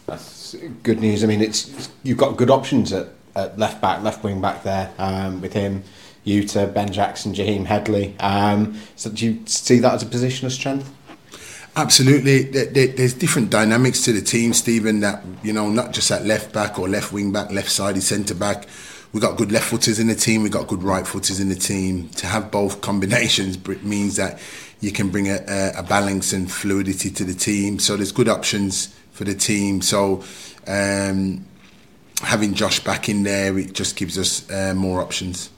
That's 0.07 0.57
good 0.83 0.99
news. 1.01 1.23
I 1.23 1.27
mean, 1.27 1.43
it's 1.43 1.91
you've 2.03 2.19
got 2.19 2.37
good 2.37 2.51
options 2.51 2.93
at, 2.93 3.11
at 3.37 3.59
left 3.59 3.81
back, 3.81 4.03
left 4.03 4.25
wing 4.25 4.41
back 4.41 4.63
there 4.63 4.91
um, 4.99 5.41
with 5.41 5.53
him, 5.53 5.85
Yuta, 6.27 6.73
Ben 6.73 6.91
Jackson, 6.91 7.33
Jaheim 7.35 7.67
Headley. 7.67 8.17
Um, 8.19 8.81
so 8.97 9.11
do 9.11 9.27
you 9.27 9.43
see 9.47 9.79
that 9.79 9.95
as 9.95 10.03
a 10.03 10.07
position 10.07 10.47
of 10.47 10.53
strength? 10.53 10.91
Absolutely, 11.77 12.43
there, 12.43 12.67
there, 12.67 12.89
there's 12.89 13.15
different 13.15 13.51
dynamics 13.51 14.03
to 14.05 14.13
the 14.13 14.21
team, 14.21 14.53
Stephen. 14.53 15.01
That 15.01 15.25
you 15.43 15.53
know, 15.53 15.71
not 15.71 15.93
just 15.93 16.11
at 16.11 16.25
left 16.25 16.53
back 16.53 16.79
or 16.79 16.89
left 16.89 17.13
wing 17.13 17.33
back, 17.33 17.51
left 17.53 17.71
sided 17.71 18.03
centre 18.03 18.35
back. 18.35 18.67
We've 19.13 19.23
got 19.23 19.37
good 19.37 19.51
left 19.51 19.67
footers 19.67 19.99
in 19.99 20.07
the 20.07 20.15
team. 20.15 20.43
We've 20.43 20.53
got 20.53 20.69
good 20.69 20.83
right 20.83 21.07
footers 21.07 21.41
in 21.41 21.49
the 21.49 21.57
team. 21.57 22.09
To 22.11 22.27
have 22.27 22.51
both 22.51 22.81
combinations 22.81 23.59
means 23.83 24.17
that 24.17 24.41
you 24.81 24.93
can 24.93 25.11
bring 25.11 25.29
a, 25.29 25.39
a, 25.49 25.79
a 25.79 25.83
balance 25.83 26.33
and 26.33 26.51
fluidity 26.51 27.11
to 27.11 27.25
the 27.25 27.35
team. 27.35 27.79
So 27.79 27.97
there's 27.97 28.13
good 28.13 28.29
options 28.29 28.95
for 29.13 29.25
the 29.25 29.35
team. 29.35 29.83
So 29.83 30.25
um, 30.67 31.45
having 32.23 32.55
Josh 32.55 32.81
back 32.81 33.09
in 33.09 33.23
there, 33.23 33.59
it 33.59 33.73
just 33.73 33.97
gives 33.97 34.19
us 34.19 34.51
uh, 34.51 34.75
more 34.75 35.01
options. 35.01 35.51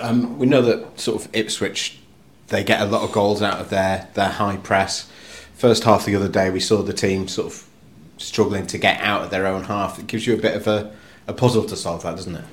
Um, 0.00 0.38
we 0.38 0.46
know 0.46 0.62
that 0.62 0.98
sort 1.00 1.24
of 1.24 1.34
Ipswich, 1.34 1.98
they 2.48 2.64
get 2.64 2.80
a 2.80 2.84
lot 2.84 3.02
of 3.02 3.12
goals 3.12 3.42
out 3.42 3.60
of 3.60 3.70
their, 3.70 4.08
their 4.14 4.28
high 4.28 4.56
press. 4.56 5.10
First 5.54 5.84
half 5.84 6.04
the 6.04 6.16
other 6.16 6.28
day, 6.28 6.50
we 6.50 6.60
saw 6.60 6.82
the 6.82 6.92
team 6.92 7.28
sort 7.28 7.52
of 7.52 7.68
struggling 8.18 8.66
to 8.68 8.78
get 8.78 9.00
out 9.00 9.22
of 9.22 9.30
their 9.30 9.46
own 9.46 9.64
half. 9.64 9.98
It 9.98 10.06
gives 10.06 10.26
you 10.26 10.34
a 10.34 10.40
bit 10.40 10.56
of 10.56 10.66
a, 10.66 10.94
a 11.26 11.32
puzzle 11.32 11.64
to 11.64 11.76
solve 11.76 12.02
that, 12.02 12.16
doesn't 12.16 12.36
it? 12.36 12.44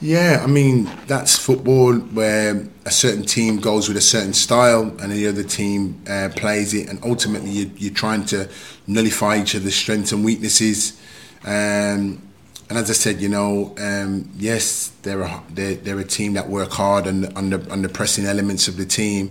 Yeah, 0.00 0.42
I 0.44 0.46
mean 0.46 0.88
that's 1.08 1.36
football 1.36 1.94
where 1.94 2.68
a 2.84 2.90
certain 2.90 3.24
team 3.24 3.58
goes 3.58 3.88
with 3.88 3.96
a 3.96 4.02
certain 4.02 4.32
style 4.32 4.94
and 5.00 5.10
the 5.10 5.26
other 5.26 5.42
team 5.42 6.00
uh, 6.08 6.28
plays 6.36 6.72
it, 6.72 6.88
and 6.88 7.00
ultimately 7.02 7.50
you, 7.50 7.70
you're 7.76 7.94
trying 7.94 8.24
to 8.26 8.48
nullify 8.86 9.40
each 9.40 9.56
other's 9.56 9.74
strengths 9.74 10.12
and 10.12 10.24
weaknesses. 10.24 11.00
Um, 11.44 12.22
and 12.68 12.76
as 12.76 12.90
I 12.90 12.92
said, 12.92 13.20
you 13.20 13.28
know, 13.28 13.74
um, 13.78 14.30
yes, 14.36 14.92
they're 15.02 15.22
a, 15.22 15.42
they're, 15.50 15.74
they're 15.76 15.98
a 15.98 16.04
team 16.04 16.34
that 16.34 16.48
work 16.48 16.70
hard 16.70 17.06
on, 17.06 17.24
on, 17.36 17.50
the, 17.50 17.70
on 17.70 17.82
the 17.82 17.88
pressing 17.88 18.26
elements 18.26 18.68
of 18.68 18.76
the 18.76 18.84
team. 18.84 19.30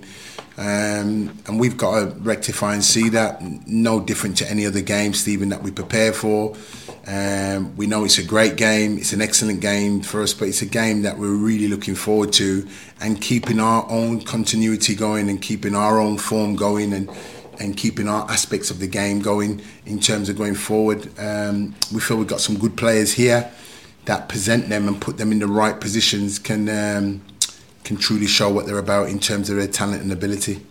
Um, 0.58 1.38
and 1.46 1.60
we've 1.60 1.78
got 1.78 2.00
to 2.00 2.06
rectify 2.20 2.74
and 2.74 2.84
see 2.84 3.10
that. 3.10 3.44
No 3.68 4.00
different 4.00 4.38
to 4.38 4.50
any 4.50 4.66
other 4.66 4.82
game, 4.82 5.14
Stephen, 5.14 5.50
that 5.50 5.62
we 5.62 5.70
prepare 5.70 6.14
for. 6.14 6.56
Um, 7.06 7.78
we 7.78 7.86
know 7.86 8.04
it's 8.04 8.18
a 8.18 8.24
great 8.24 8.58
game, 8.58 8.98
it's 8.98 9.14
an 9.14 9.22
excellent 9.22 9.62
game 9.62 10.02
for 10.02 10.22
us, 10.22 10.34
but 10.34 10.50
it's 10.50 10.62
a 10.62 10.66
game 10.66 11.04
that 11.04 11.18
we're 11.18 11.36
really 11.36 11.70
looking 11.70 11.96
forward 11.96 12.34
to 12.34 12.68
and 13.00 13.22
keeping 13.22 13.62
our 13.62 13.90
own 13.90 14.20
continuity 14.22 14.94
going 14.94 15.30
and 15.30 15.42
keeping 15.42 15.74
our 15.74 16.00
own 16.00 16.18
form 16.18 16.56
going 16.58 16.92
and 16.92 17.10
and 17.60 17.76
keeping 17.76 18.08
our 18.08 18.30
aspects 18.30 18.72
of 18.72 18.80
the 18.80 18.88
game 18.88 19.20
going 19.20 19.62
in 19.86 20.00
terms 20.00 20.30
of 20.30 20.38
going 20.38 20.56
forward. 20.56 21.10
Um, 21.20 21.76
we 21.94 22.00
feel 22.00 22.18
we've 22.18 22.28
got 22.28 22.42
some 22.42 22.58
good 22.58 22.78
players 22.78 23.14
here 23.14 23.52
that 24.06 24.30
present 24.30 24.70
them 24.70 24.88
and 24.88 25.02
put 25.02 25.18
them 25.18 25.32
in 25.32 25.40
the 25.40 25.48
right 25.48 25.80
positions 25.80 26.40
can 26.40 26.70
um, 26.70 27.22
can 27.84 27.98
truly 27.98 28.28
show 28.28 28.50
what 28.50 28.66
they're 28.66 28.80
about 28.80 29.10
in 29.10 29.20
terms 29.20 29.50
of 29.50 29.58
their 29.58 29.68
talent 29.68 30.02
and 30.02 30.12
ability. 30.12 30.62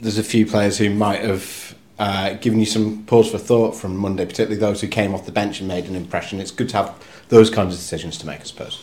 There's 0.00 0.18
a 0.18 0.22
few 0.22 0.46
players 0.46 0.78
who 0.78 0.90
might 0.90 1.22
have 1.22 1.74
uh, 1.98 2.34
given 2.34 2.60
you 2.60 2.66
some 2.66 3.04
pause 3.04 3.30
for 3.30 3.38
thought 3.38 3.72
from 3.72 3.96
Monday, 3.96 4.24
particularly 4.24 4.56
those 4.56 4.80
who 4.80 4.88
came 4.88 5.14
off 5.14 5.26
the 5.26 5.32
bench 5.32 5.58
and 5.60 5.68
made 5.68 5.86
an 5.86 5.96
impression. 5.96 6.40
It's 6.40 6.50
good 6.50 6.68
to 6.70 6.76
have 6.76 7.24
those 7.28 7.50
kinds 7.50 7.74
of 7.74 7.80
decisions 7.80 8.16
to 8.18 8.26
make, 8.26 8.40
I 8.40 8.44
suppose. 8.44 8.82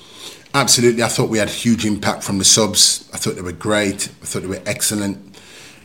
Absolutely, 0.53 1.03
I 1.03 1.07
thought 1.07 1.29
we 1.29 1.37
had 1.37 1.49
huge 1.49 1.85
impact 1.85 2.23
from 2.23 2.37
the 2.37 2.45
subs. 2.45 3.09
I 3.13 3.17
thought 3.17 3.35
they 3.35 3.41
were 3.41 3.51
great. 3.51 4.09
I 4.21 4.25
thought 4.25 4.41
they 4.41 4.47
were 4.47 4.61
excellent. 4.65 5.34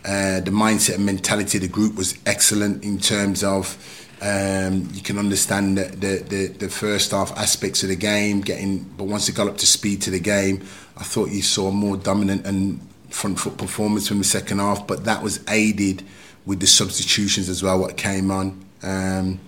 Uh, 0.05 0.41
the 0.41 0.51
mindset 0.51 0.95
and 0.95 1.07
mentality 1.07 1.59
of 1.59 1.63
the 1.63 1.69
group 1.69 1.95
was 1.95 2.19
excellent 2.25 2.83
in 2.83 2.99
terms 2.99 3.45
of 3.45 3.77
um, 4.23 4.89
you 4.93 5.03
can 5.03 5.19
understand 5.19 5.79
the, 5.79 6.25
the, 6.29 6.47
the, 6.49 6.69
first 6.69 7.13
half 7.13 7.33
aspects 7.39 7.83
of 7.83 7.89
the 7.89 7.97
game, 7.97 8.43
getting 8.43 8.81
but 8.99 9.05
once 9.05 9.29
it 9.31 9.35
got 9.35 9.49
up 9.49 9.57
to 9.59 9.67
speed 9.67 10.03
to 10.03 10.11
the 10.11 10.21
game, 10.21 10.61
I 10.97 11.05
thought 11.05 11.31
you 11.31 11.41
saw 11.41 11.69
a 11.69 11.73
more 11.73 11.97
dominant 11.97 12.47
and 12.47 12.81
front 13.09 13.39
foot 13.39 13.57
performance 13.57 14.09
from 14.09 14.19
the 14.19 14.25
second 14.25 14.59
half, 14.59 14.87
but 14.87 15.05
that 15.05 15.23
was 15.23 15.41
aided 15.49 16.03
with 16.45 16.61
the 16.61 16.67
substitutions 16.67 17.49
as 17.49 17.63
well, 17.63 17.79
what 17.79 17.97
came 17.97 18.31
on. 18.31 18.63
Um, 18.83 19.41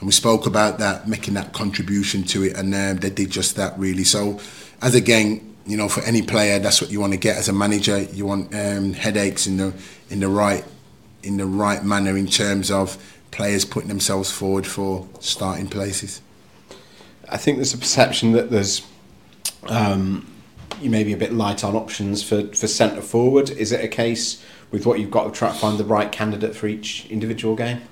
and 0.00 0.06
we 0.06 0.12
spoke 0.12 0.46
about 0.46 0.78
that, 0.78 1.08
making 1.08 1.34
that 1.34 1.52
contribution 1.52 2.24
to 2.24 2.44
it, 2.44 2.56
and 2.56 2.74
um, 2.74 2.96
they 2.96 3.10
did 3.10 3.30
just 3.30 3.56
that 3.56 3.78
really. 3.78 4.04
So, 4.04 4.40
as 4.82 4.94
again, 4.94 5.47
you 5.68 5.76
know, 5.76 5.88
for 5.88 6.02
any 6.04 6.22
player, 6.22 6.58
that's 6.58 6.80
what 6.80 6.90
you 6.90 6.98
want 6.98 7.12
to 7.12 7.18
get 7.18 7.36
as 7.36 7.48
a 7.48 7.52
manager. 7.52 8.02
You 8.02 8.24
want 8.24 8.54
um, 8.54 8.94
headaches 8.94 9.46
in 9.46 9.58
the 9.58 9.74
in 10.08 10.20
the 10.20 10.28
right 10.28 10.64
in 11.22 11.36
the 11.36 11.44
right 11.44 11.84
manner 11.84 12.16
in 12.16 12.26
terms 12.26 12.70
of 12.70 12.96
players 13.30 13.66
putting 13.66 13.88
themselves 13.88 14.30
forward 14.30 14.66
for 14.66 15.06
starting 15.20 15.68
places. 15.68 16.22
I 17.28 17.36
think 17.36 17.58
there's 17.58 17.74
a 17.74 17.78
perception 17.78 18.32
that 18.32 18.50
there's 18.50 18.80
um, 19.68 20.26
you 20.80 20.88
may 20.88 21.04
be 21.04 21.12
a 21.12 21.18
bit 21.18 21.34
light 21.34 21.62
on 21.62 21.76
options 21.76 22.22
for, 22.22 22.46
for 22.54 22.66
centre 22.66 23.02
forward. 23.02 23.50
Is 23.50 23.70
it 23.70 23.84
a 23.84 23.88
case 23.88 24.42
with 24.70 24.86
what 24.86 24.98
you've 24.98 25.10
got 25.10 25.24
to 25.24 25.38
try 25.38 25.48
to 25.52 25.58
find 25.58 25.76
the 25.76 25.84
right 25.84 26.10
candidate 26.10 26.56
for 26.56 26.66
each 26.66 27.04
individual 27.10 27.54
game? 27.54 27.82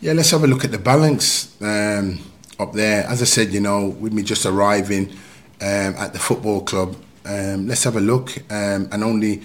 Yeah, 0.00 0.12
let's 0.12 0.30
have 0.30 0.44
a 0.44 0.46
look 0.46 0.64
at 0.64 0.70
the 0.70 0.78
balance 0.78 1.60
um, 1.60 2.20
up 2.60 2.72
there. 2.72 3.04
As 3.04 3.20
I 3.20 3.24
said, 3.24 3.52
you 3.52 3.60
know, 3.60 3.88
with 3.88 4.12
me 4.12 4.22
just 4.22 4.46
arriving 4.46 5.16
um, 5.60 5.94
at 5.96 6.12
the 6.12 6.18
football 6.18 6.60
club, 6.62 6.96
um, 7.24 7.68
let's 7.68 7.84
have 7.84 7.96
a 7.96 8.00
look. 8.00 8.36
Um, 8.50 8.88
and 8.92 9.02
only 9.02 9.42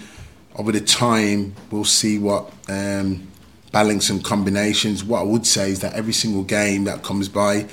over 0.56 0.72
the 0.72 0.80
time 0.80 1.54
we'll 1.70 1.84
see 1.84 2.18
what 2.18 2.52
um, 2.68 3.28
balance 3.72 4.10
and 4.10 4.22
combinations. 4.22 5.04
What 5.04 5.20
I 5.20 5.24
would 5.24 5.46
say 5.46 5.70
is 5.70 5.80
that 5.80 5.94
every 5.94 6.12
single 6.12 6.42
game 6.42 6.84
that 6.84 7.02
comes 7.02 7.28
by 7.28 7.66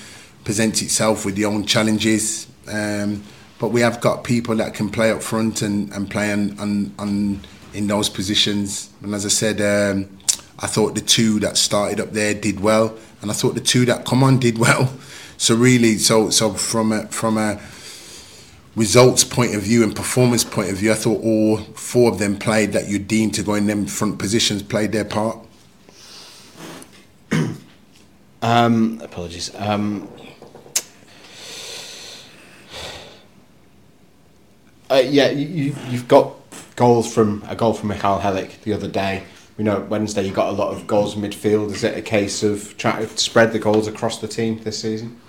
presents 0.44 0.82
itself 0.82 1.25
with 1.25 1.38
your 1.38 1.51
own 1.51 1.65
challenges. 1.65 2.48
Um, 2.67 3.24
but 3.60 3.70
we 3.70 3.82
have 3.82 4.00
got 4.01 4.24
people 4.24 4.56
that 4.58 4.74
can 4.74 4.89
play 4.89 5.12
up 5.12 5.24
front 5.24 5.62
and, 5.62 5.91
and 5.91 6.10
play 6.10 6.32
on, 6.32 6.58
on, 6.60 6.94
on 7.00 7.41
in 7.74 7.88
those 7.88 8.10
positions. 8.10 8.89
And 9.01 9.13
as 9.13 9.25
I 9.25 9.29
said, 9.29 9.62
um, 9.62 10.17
I 10.60 10.67
thought 10.67 10.96
the 10.96 11.01
two 11.01 11.39
that 11.39 11.58
started 11.58 12.00
up 12.00 12.12
there 12.12 12.34
did 12.34 12.60
well, 12.60 12.98
and 13.22 13.29
I 13.29 13.34
thought 13.34 13.56
the 13.56 13.62
two 13.62 13.86
that 13.86 14.06
come 14.06 14.24
on 14.24 14.39
did 14.39 14.58
well. 14.58 14.91
So 15.39 15.53
really, 15.53 16.00
so 16.00 16.32
so 16.32 16.53
from 16.53 16.91
a 16.91 17.06
from 17.10 17.38
a 17.38 17.58
results 18.78 19.24
point 19.24 19.56
of 19.56 19.64
view 19.64 19.84
and 19.84 19.96
performance 19.96 20.44
point 20.44 20.70
of 20.70 20.78
view, 20.78 20.92
I 20.92 20.96
thought 20.96 21.24
all 21.24 21.58
four 21.58 22.12
of 22.12 22.20
them 22.20 22.38
played 22.38 22.74
that 22.74 22.88
you 22.88 23.00
deemed 23.00 23.34
to 23.34 23.44
go 23.44 23.56
in 23.56 23.66
them 23.66 23.88
front 23.88 24.20
positions 24.20 24.62
played 24.64 24.94
their 24.94 25.04
part. 25.04 25.40
Um, 28.40 29.02
apologies. 29.04 29.54
Um, 29.56 30.08
uh, 34.92 35.02
yeah, 35.04 35.32
you, 35.32 35.76
you've 35.90 36.08
got 36.08 36.36
goals 36.76 37.12
from 37.12 37.44
a 37.48 37.56
goal 37.56 37.74
from 37.74 37.90
Mikhail 37.90 38.20
Helik 38.20 38.62
the 38.62 38.74
other 38.74 38.88
day. 38.88 39.24
We 39.58 39.64
know 39.64 39.80
Wednesday 39.90 40.24
you 40.24 40.32
got 40.32 40.50
a 40.50 40.52
lot 40.52 40.72
of 40.72 40.86
goals 40.86 41.16
in 41.16 41.24
midfield. 41.24 41.72
Is 41.72 41.84
it 41.84 41.98
a 41.98 42.02
case 42.04 42.44
of 42.44 42.78
trying 42.78 43.08
to 43.08 43.18
spread 43.18 43.54
the 43.54 43.60
goals 43.60 43.88
across 43.88 44.20
the 44.20 44.28
team 44.28 44.62
this 44.62 44.80
season? 44.80 45.20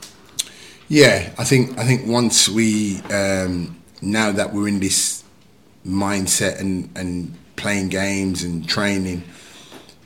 Yeah, 0.88 1.30
I 1.36 1.44
think 1.44 1.78
I 1.78 1.84
think 1.84 2.06
once 2.06 2.48
we 2.48 3.02
um, 3.12 3.76
now 4.00 4.32
that 4.32 4.54
we're 4.54 4.68
in 4.68 4.80
this 4.80 5.22
mindset 5.86 6.60
and 6.60 6.88
and 6.96 7.34
playing 7.56 7.90
games 7.90 8.42
and 8.42 8.66
training, 8.66 9.22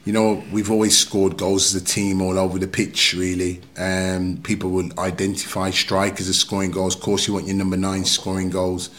you 0.04 0.12
know, 0.12 0.42
we've 0.50 0.72
always 0.72 0.98
scored 0.98 1.36
goals 1.36 1.72
as 1.72 1.80
a 1.80 1.84
team 1.84 2.20
all 2.20 2.36
over 2.36 2.58
the 2.58 2.66
pitch. 2.66 3.14
Really, 3.14 3.60
um, 3.78 4.40
people 4.42 4.70
will 4.70 4.90
identify 4.98 5.70
strikers 5.70 6.28
as 6.28 6.38
scoring 6.38 6.72
goals. 6.72 6.96
Of 6.96 7.02
course, 7.02 7.28
you 7.28 7.34
want 7.34 7.46
your 7.46 7.56
number 7.56 7.76
nine 7.76 8.04
scoring 8.04 8.50
goals. 8.50 8.90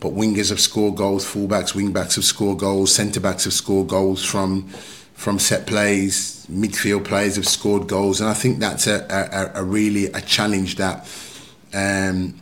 But 0.00 0.12
wingers 0.12 0.50
have 0.50 0.60
scored 0.60 0.96
goals, 0.96 1.24
fullbacks, 1.24 1.72
wingbacks 1.72 2.16
have 2.16 2.24
scored 2.24 2.58
goals, 2.58 2.92
centre 2.92 3.20
backs 3.20 3.44
have 3.44 3.52
scored 3.54 3.88
goals 3.88 4.24
from 4.24 4.68
from 5.14 5.38
set 5.38 5.66
plays, 5.68 6.35
midfield 6.50 7.04
players 7.04 7.36
have 7.36 7.46
scored 7.46 7.88
goals, 7.88 8.20
and 8.20 8.30
I 8.30 8.34
think 8.34 8.58
that's 8.58 8.86
a, 8.86 9.06
a, 9.54 9.60
a 9.60 9.64
really 9.64 10.06
a 10.06 10.20
challenge 10.20 10.76
that 10.76 11.08
um, 11.74 12.40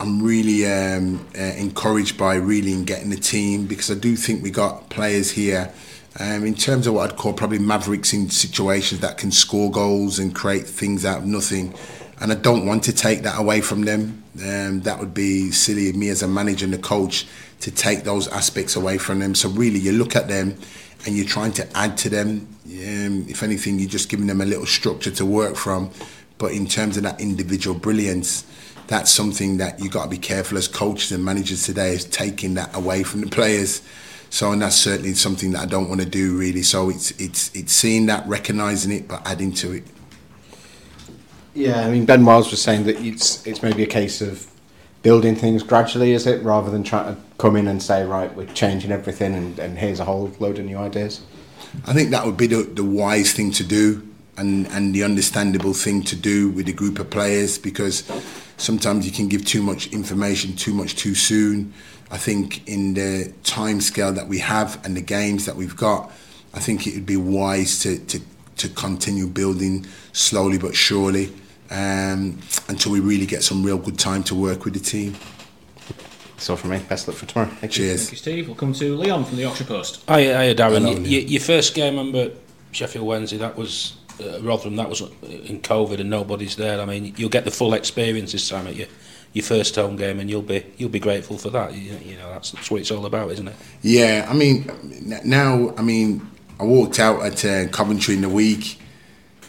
I'm 0.00 0.22
really 0.22 0.66
um, 0.66 1.26
uh, 1.38 1.42
encouraged 1.42 2.16
by 2.16 2.36
really 2.36 2.72
in 2.72 2.84
getting 2.84 3.10
the 3.10 3.16
team 3.16 3.66
because 3.66 3.90
I 3.90 3.94
do 3.94 4.16
think 4.16 4.42
we 4.42 4.50
got 4.50 4.88
players 4.88 5.30
here 5.30 5.72
um, 6.18 6.44
in 6.44 6.54
terms 6.54 6.86
of 6.86 6.94
what 6.94 7.10
I'd 7.10 7.18
call 7.18 7.34
probably 7.34 7.58
mavericks 7.58 8.12
in 8.12 8.30
situations 8.30 9.00
that 9.00 9.18
can 9.18 9.30
score 9.30 9.70
goals 9.70 10.18
and 10.18 10.34
create 10.34 10.66
things 10.66 11.04
out 11.04 11.18
of 11.18 11.26
nothing 11.26 11.74
and 12.20 12.30
I 12.30 12.34
don't 12.34 12.66
want 12.66 12.84
to 12.84 12.92
take 12.92 13.22
that 13.22 13.38
away 13.38 13.60
from 13.60 13.82
them. 13.82 14.22
Um, 14.42 14.80
that 14.82 14.98
would 14.98 15.14
be 15.14 15.50
silly 15.50 15.88
of 15.90 15.96
me 15.96 16.10
as 16.10 16.22
a 16.22 16.28
manager 16.28 16.66
and 16.66 16.74
a 16.74 16.78
coach 16.78 17.26
to 17.60 17.70
take 17.70 18.04
those 18.04 18.28
aspects 18.28 18.76
away 18.76 18.98
from 18.98 19.18
them. 19.18 19.34
So 19.34 19.48
really, 19.48 19.78
you 19.78 19.92
look 19.92 20.14
at 20.14 20.28
them 20.28 20.56
and 21.06 21.16
you're 21.16 21.26
trying 21.26 21.52
to 21.52 21.76
add 21.76 21.96
to 21.98 22.08
them. 22.08 22.48
Um, 22.66 23.26
if 23.28 23.42
anything, 23.42 23.78
you're 23.78 23.88
just 23.88 24.08
giving 24.08 24.26
them 24.26 24.40
a 24.40 24.44
little 24.44 24.66
structure 24.66 25.10
to 25.10 25.24
work 25.24 25.56
from. 25.56 25.90
But 26.38 26.52
in 26.52 26.66
terms 26.66 26.96
of 26.96 27.02
that 27.02 27.20
individual 27.20 27.78
brilliance, 27.78 28.44
that's 28.86 29.10
something 29.10 29.58
that 29.58 29.78
you've 29.80 29.92
got 29.92 30.04
to 30.04 30.10
be 30.10 30.18
careful 30.18 30.58
as 30.58 30.66
coaches 30.66 31.12
and 31.12 31.24
managers 31.24 31.62
today 31.64 31.94
is 31.94 32.04
taking 32.04 32.54
that 32.54 32.74
away 32.74 33.02
from 33.02 33.20
the 33.20 33.28
players. 33.28 33.82
So, 34.30 34.52
and 34.52 34.62
that's 34.62 34.76
certainly 34.76 35.14
something 35.14 35.52
that 35.52 35.62
I 35.62 35.66
don't 35.66 35.88
want 35.88 36.00
to 36.00 36.06
do 36.06 36.36
really. 36.36 36.62
So 36.62 36.88
it's 36.90 37.10
it's 37.12 37.54
it's 37.54 37.72
seeing 37.72 38.06
that, 38.06 38.26
recognizing 38.26 38.92
it, 38.92 39.08
but 39.08 39.26
adding 39.26 39.52
to 39.54 39.72
it. 39.72 39.84
Yeah, 41.54 41.80
I 41.80 41.90
mean 41.90 42.04
Ben 42.04 42.24
Wiles 42.24 42.50
was 42.50 42.62
saying 42.62 42.84
that 42.84 43.00
it's 43.00 43.46
it's 43.46 43.62
maybe 43.62 43.82
a 43.82 43.86
case 43.86 44.20
of 44.20 44.49
building 45.02 45.34
things 45.34 45.62
gradually, 45.62 46.12
is 46.12 46.26
it, 46.26 46.42
rather 46.42 46.70
than 46.70 46.82
trying 46.82 47.14
to 47.14 47.20
come 47.38 47.56
in 47.56 47.66
and 47.68 47.82
say 47.82 48.04
right, 48.04 48.34
we're 48.34 48.46
changing 48.46 48.92
everything 48.92 49.34
and, 49.34 49.58
and 49.58 49.78
here's 49.78 50.00
a 50.00 50.04
whole 50.04 50.30
load 50.38 50.58
of 50.58 50.66
new 50.66 50.76
ideas. 50.76 51.22
I 51.86 51.92
think 51.92 52.10
that 52.10 52.26
would 52.26 52.36
be 52.36 52.46
the, 52.46 52.62
the 52.62 52.84
wise 52.84 53.32
thing 53.32 53.50
to 53.52 53.64
do 53.64 54.06
and, 54.36 54.66
and 54.68 54.94
the 54.94 55.04
understandable 55.04 55.74
thing 55.74 56.02
to 56.04 56.16
do 56.16 56.50
with 56.50 56.68
a 56.68 56.72
group 56.72 56.98
of 56.98 57.10
players 57.10 57.58
because 57.58 58.04
sometimes 58.56 59.06
you 59.06 59.12
can 59.12 59.28
give 59.28 59.44
too 59.44 59.62
much 59.62 59.86
information 59.88 60.56
too 60.56 60.74
much 60.74 60.96
too 60.96 61.14
soon. 61.14 61.72
I 62.10 62.16
think 62.16 62.66
in 62.68 62.94
the 62.94 63.32
time 63.44 63.80
scale 63.80 64.12
that 64.12 64.26
we 64.26 64.38
have 64.40 64.84
and 64.84 64.96
the 64.96 65.00
games 65.00 65.46
that 65.46 65.56
we've 65.56 65.76
got, 65.76 66.10
I 66.52 66.58
think 66.58 66.86
it 66.86 66.94
would 66.94 67.06
be 67.06 67.16
wise 67.16 67.80
to, 67.80 67.98
to, 68.06 68.20
to 68.56 68.68
continue 68.70 69.28
building 69.28 69.86
slowly 70.12 70.58
but 70.58 70.74
surely 70.74 71.32
um, 71.70 72.38
until 72.68 72.92
we 72.92 73.00
really 73.00 73.26
get 73.26 73.42
some 73.42 73.62
real 73.64 73.78
good 73.78 73.98
time 73.98 74.22
to 74.24 74.34
work 74.34 74.64
with 74.64 74.74
the 74.74 74.80
team. 74.80 75.14
That's 76.34 76.48
all 76.50 76.56
from 76.56 76.70
me. 76.70 76.78
Best 76.88 77.06
luck 77.06 77.16
for 77.16 77.26
tomorrow. 77.26 77.50
Thank 77.50 77.76
you. 77.76 77.84
Cheers. 77.84 78.00
Thank 78.02 78.12
you, 78.12 78.16
Steve. 78.18 78.46
We'll 78.48 78.56
come 78.56 78.72
to 78.72 78.96
Leon 78.96 79.24
from 79.26 79.36
the 79.36 79.42
Yorkshire 79.42 79.64
Post. 79.64 80.02
Hi, 80.08 80.24
hi 80.24 80.54
Darren. 80.54 80.80
Hello, 80.80 80.92
Y- 80.94 81.00
y- 81.02 81.26
your 81.28 81.40
first 81.42 81.74
game, 81.74 81.94
I 81.94 82.02
remember 82.02 82.32
Sheffield 82.72 83.06
Wednesday. 83.06 83.36
That 83.36 83.56
was 83.56 83.96
uh, 84.22 84.40
Rotherham. 84.40 84.76
That 84.76 84.88
was 84.88 85.02
in 85.02 85.60
COVID 85.60 86.00
and 86.00 86.08
nobody's 86.08 86.56
there. 86.56 86.80
I 86.80 86.86
mean, 86.86 87.12
you'll 87.16 87.28
get 87.28 87.44
the 87.44 87.50
full 87.50 87.74
experience 87.74 88.32
this 88.32 88.48
time 88.48 88.66
at 88.66 88.74
your 88.76 88.86
your 89.34 89.44
first 89.44 89.76
home 89.76 89.96
game, 89.96 90.18
and 90.18 90.28
you'll 90.30 90.40
be 90.42 90.64
you'll 90.78 90.88
be 90.88 90.98
grateful 90.98 91.36
for 91.36 91.50
that. 91.50 91.74
You, 91.74 91.92
you 92.04 92.16
know, 92.16 92.30
that's, 92.30 92.52
that's 92.52 92.70
what 92.70 92.80
it's 92.80 92.90
all 92.90 93.04
about, 93.06 93.30
isn't 93.32 93.46
it? 93.48 93.54
Yeah, 93.82 94.26
I 94.28 94.32
mean, 94.34 94.68
now, 95.24 95.74
I 95.76 95.82
mean, 95.82 96.26
I 96.58 96.64
walked 96.64 96.98
out 96.98 97.22
at 97.22 97.44
uh, 97.44 97.68
Coventry 97.68 98.14
in 98.14 98.22
the 98.22 98.28
week, 98.30 98.79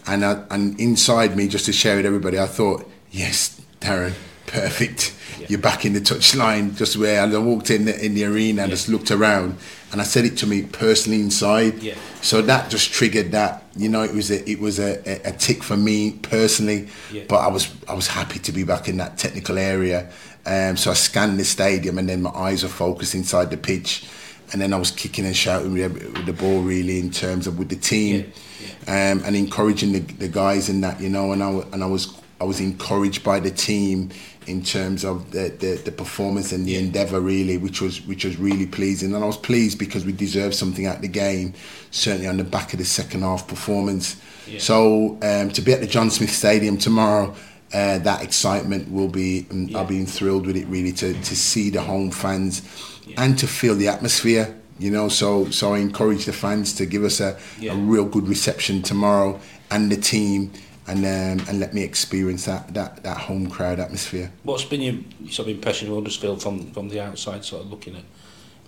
and 0.08 0.26
I, 0.26 0.44
and 0.50 0.80
inside 0.80 1.36
me, 1.36 1.48
just 1.48 1.66
to 1.66 1.74
share 1.74 1.96
with 1.98 2.06
everybody, 2.06 2.40
I 2.40 2.48
thought, 2.48 2.90
yes, 3.12 3.60
Darren, 3.80 4.14
perfect. 4.48 5.16
You're 5.48 5.60
back 5.60 5.86
in 5.86 5.94
the 5.94 6.00
touchline, 6.02 6.78
just 6.78 6.98
where 6.98 7.20
I 7.22 7.38
walked 7.38 7.72
in 7.72 7.86
the, 7.86 8.06
in 8.06 8.14
the 8.14 8.26
arena 8.26 8.62
and 8.64 8.70
Yeah. 8.70 8.76
just 8.76 8.90
looked 8.90 9.10
around, 9.12 9.58
and 9.92 10.00
I 10.00 10.04
said 10.04 10.24
it 10.24 10.38
to 10.38 10.48
me 10.48 10.62
personally 10.64 11.20
inside. 11.20 11.82
Yeah. 11.82 11.96
So 12.22 12.42
that 12.44 12.70
just 12.70 12.92
triggered 12.94 13.32
that. 13.32 13.64
You 13.76 13.90
know, 13.90 14.04
it 14.04 14.14
was 14.14 14.30
a 14.30 14.48
it 14.50 14.60
was 14.60 14.80
a, 14.80 15.02
a, 15.10 15.30
a 15.30 15.32
tick 15.34 15.64
for 15.64 15.76
me 15.78 16.12
personally, 16.22 16.90
Yeah. 17.12 17.24
but 17.28 17.38
I 17.38 17.48
was 17.48 17.74
I 17.88 17.96
was 17.96 18.08
happy 18.08 18.38
to 18.40 18.52
be 18.52 18.64
back 18.64 18.88
in 18.88 18.98
that 18.98 19.18
technical 19.18 19.58
area. 19.58 20.10
Um, 20.46 20.78
so 20.78 20.92
I 20.92 20.94
scanned 20.96 21.40
the 21.40 21.44
stadium, 21.46 21.98
and 21.98 22.08
then 22.08 22.22
my 22.22 22.32
eyes 22.32 22.62
were 22.64 22.70
focused 22.70 23.16
inside 23.16 23.50
the 23.50 23.58
pitch, 23.58 24.06
and 24.54 24.62
then 24.62 24.74
I 24.74 24.78
was 24.78 24.92
kicking 24.92 25.26
and 25.26 25.36
shouting 25.36 25.74
with, 25.74 25.92
with 25.92 26.26
the 26.28 26.34
ball 26.34 26.62
really 26.62 27.00
in 27.00 27.10
terms 27.10 27.48
of 27.48 27.58
with 27.58 27.70
the 27.70 27.76
team, 27.78 28.32
Um, 28.88 29.22
and 29.26 29.36
encouraging 29.36 29.94
the, 29.94 30.00
the 30.00 30.28
guys 30.28 30.68
in 30.68 30.82
that 30.82 31.00
you 31.00 31.10
know, 31.10 31.32
and 31.32 31.44
I 31.44 31.50
and 31.72 31.84
I 31.84 31.88
was 31.88 32.18
I 32.40 32.44
was 32.44 32.60
encouraged 32.60 33.24
by 33.24 33.40
the 33.40 33.52
team 33.52 34.10
in 34.48 34.64
terms 34.64 35.06
of 35.06 35.30
the, 35.32 35.50
the, 35.60 35.80
the 35.86 35.92
performance 35.92 36.52
and 36.52 36.66
the 36.66 36.76
endeavour 36.76 37.22
really, 37.22 37.58
which 37.58 37.80
was 37.82 38.02
which 38.08 38.26
was 38.26 38.38
really 38.38 38.66
pleasing, 38.66 39.14
and 39.14 39.24
I 39.24 39.28
was 39.28 39.38
pleased 39.38 39.78
because 39.78 40.06
we 40.06 40.12
deserved 40.12 40.56
something 40.56 40.88
of 40.88 41.02
the 41.02 41.08
game, 41.08 41.54
certainly 41.92 42.28
on 42.28 42.38
the 42.38 42.44
back 42.44 42.74
of 42.74 42.80
the 42.80 42.86
second 42.86 43.22
half 43.22 43.48
performance. 43.48 44.20
So 44.58 45.20
um, 45.22 45.50
to 45.52 45.62
be 45.62 45.72
at 45.72 45.82
the 45.82 45.88
John 45.88 46.10
Smith 46.10 46.32
Stadium 46.32 46.78
tomorrow. 46.78 47.36
Uh, 47.74 48.00
that 48.00 48.22
excitement 48.22 48.92
will 48.92 49.08
be, 49.08 49.46
and 49.50 49.74
I'll 49.78 49.86
be 49.86 50.04
thrilled 50.04 50.46
with 50.46 50.58
it 50.58 50.68
really 50.68 50.92
to, 50.92 51.14
to 51.14 51.36
see 51.38 51.70
the 51.70 51.80
home 51.80 52.12
fans 52.12 52.64
and 53.16 53.40
to 53.40 53.48
feel 53.48 53.76
the 53.76 53.88
atmosphere. 53.88 54.61
You 54.82 54.90
know, 54.90 55.10
so 55.10 55.46
so 55.52 55.76
I 55.76 55.78
encourage 55.80 56.26
the 56.26 56.34
fans 56.34 56.74
to 56.74 56.86
give 56.88 57.04
us 57.04 57.20
a, 57.20 57.38
Yeah. 57.60 57.74
a 57.74 57.76
real 57.76 58.06
good 58.06 58.28
reception 58.28 58.82
tomorrow 58.82 59.40
and 59.70 59.92
the 59.92 59.96
team, 59.98 60.52
and 60.88 61.00
um, 61.06 61.48
and 61.48 61.60
let 61.60 61.74
me 61.76 61.84
experience 61.84 62.46
that, 62.46 62.74
that, 62.74 63.04
that 63.04 63.18
home 63.18 63.48
crowd 63.48 63.80
atmosphere. 63.80 64.32
What's 64.44 64.66
been 64.66 64.82
your 64.82 64.96
sort 65.30 65.50
of 65.50 65.56
impression 65.56 65.90
of 65.90 65.96
Huddersfield 65.98 66.42
from 66.42 66.72
from 66.72 66.90
the 66.90 67.00
outside, 67.00 67.46
sort 67.46 67.64
of 67.64 67.70
looking 67.70 67.96
at 67.96 68.02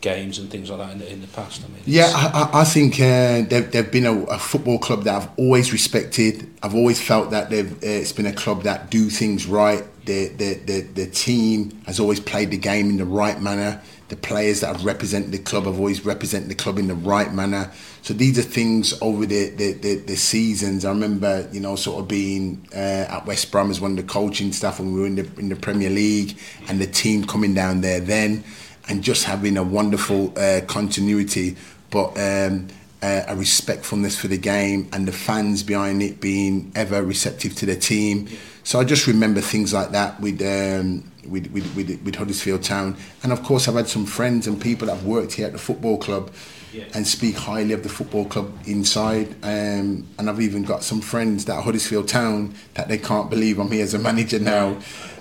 games 0.01 0.38
and 0.38 0.51
things 0.51 0.70
like 0.70 0.79
that 0.79 0.91
in 0.91 1.00
the, 1.00 1.12
in 1.13 1.22
the 1.22 1.27
past? 1.27 1.63
I 1.65 1.67
mean, 1.74 1.82
Yeah, 1.86 2.12
I, 2.13 2.62
I- 2.62 2.63
think 2.65 2.93
uh, 3.00 3.41
they've, 3.50 3.72
they've 3.72 3.91
been 3.91 4.05
a, 4.05 4.15
a 4.25 4.38
football 4.38 4.77
club 4.77 5.05
that 5.05 5.15
I've 5.20 5.29
always 5.38 5.72
respected. 5.74 6.48
I've 6.62 6.75
always 6.75 7.01
felt 7.01 7.32
that 7.32 7.50
they've 7.50 7.72
uh, 7.74 8.01
it's 8.01 8.13
been 8.13 8.27
a 8.27 8.34
club 8.43 8.62
that 8.63 8.91
do 8.91 9.10
things 9.10 9.48
right. 9.48 9.84
The, 10.05 10.27
the 10.27 10.50
the 10.70 10.82
the 10.82 11.08
team 11.08 11.82
has 11.88 12.00
always 12.00 12.20
played 12.20 12.51
the 12.51 12.58
game 12.72 12.89
in 12.91 12.98
the 12.98 13.05
right 13.24 13.41
manner. 13.41 13.82
The 14.13 14.27
players 14.27 14.60
that 14.62 14.67
have 14.67 14.86
represented 14.86 15.32
the 15.32 15.39
club 15.39 15.63
have 15.65 15.79
always 15.79 16.05
represented 16.05 16.48
the 16.48 16.60
club 16.63 16.77
in 16.77 16.88
the 16.88 16.93
right 17.13 17.34
manner. 17.34 17.72
So 18.03 18.13
these 18.13 18.38
are 18.38 18.43
things 18.60 18.93
over 19.01 19.25
the 19.25 19.50
the, 19.50 19.74
the, 19.74 19.96
the 19.96 20.15
seasons. 20.15 20.86
I 20.86 20.89
remember, 20.89 21.50
you 21.51 21.60
know, 21.60 21.75
sort 21.75 22.00
of 22.01 22.08
being 22.08 22.63
uh, 22.75 23.15
at 23.15 23.25
West 23.25 23.51
Brom 23.51 23.72
as 23.72 23.82
one 23.82 23.91
of 23.91 23.98
the 23.98 24.03
coaching 24.03 24.51
staff 24.53 24.79
when 24.79 24.93
we 24.93 25.00
were 25.00 25.08
in 25.08 25.15
the 25.15 25.27
in 25.39 25.50
the 25.50 25.55
Premier 25.55 25.89
League, 25.89 26.38
and 26.67 26.79
the 26.79 26.86
team 26.86 27.25
coming 27.25 27.55
down 27.55 27.82
there 27.82 28.00
then 28.00 28.43
and 28.88 29.03
just 29.03 29.24
having 29.24 29.58
a 29.58 29.63
wonderful 29.63 30.38
uh, 30.38 30.62
continuity, 30.67 31.55
but 31.89 32.10
um, 32.17 32.67
uh, 33.01 33.24
a 33.27 33.36
respectfulness 33.36 34.17
for 34.17 34.27
the 34.27 34.38
game 34.38 34.88
and 34.93 35.08
the 35.08 35.12
fans 35.12 35.63
behind 35.63 36.01
it 36.03 36.20
being 36.20 36.72
ever 36.75 37.03
receptive 37.03 37.55
to 37.55 37.65
the 37.65 37.75
team. 37.75 38.27
So 38.63 38.79
I 38.79 38.84
just 38.84 39.08
remember 39.08 39.41
things 39.41 39.74
like 39.74 39.91
that 39.91 40.20
with 40.20 40.41
um, 40.41 41.12
with, 41.27 41.48
with, 41.51 41.75
with, 41.75 42.01
with 42.03 42.15
Huddersfield 42.15 42.63
Town, 42.63 42.96
and 43.24 43.32
of 43.32 43.44
course 43.44 43.68
I've 43.68 43.75
had 43.75 43.88
some 43.88 44.06
friends 44.06 44.48
and 44.48 44.62
people 44.62 44.88
that 44.88 44.96
have 44.96 45.06
worked 45.06 45.34
here 45.34 45.48
at 45.48 45.53
the 45.53 45.60
football 45.60 45.98
club. 45.98 46.32
Yeah. 46.74 46.86
And 46.96 47.06
speak 47.06 47.36
highly 47.36 47.74
of 47.74 47.84
the 47.84 47.89
football 47.89 48.25
club 48.25 48.51
inside, 48.65 49.27
um, 49.44 50.08
and 50.18 50.27
I've 50.27 50.42
even 50.42 50.63
got 50.63 50.82
some 50.82 51.01
friends 51.01 51.46
that 51.46 51.63
Huddersfield 51.63 52.08
Town 52.08 52.56
that 52.74 52.88
they 52.88 52.98
can't 52.98 53.30
believe 53.30 53.60
I'm 53.60 53.70
here 53.70 53.84
as 53.84 53.94
a 53.94 54.00
manager 54.00 54.39
now. 54.39 54.77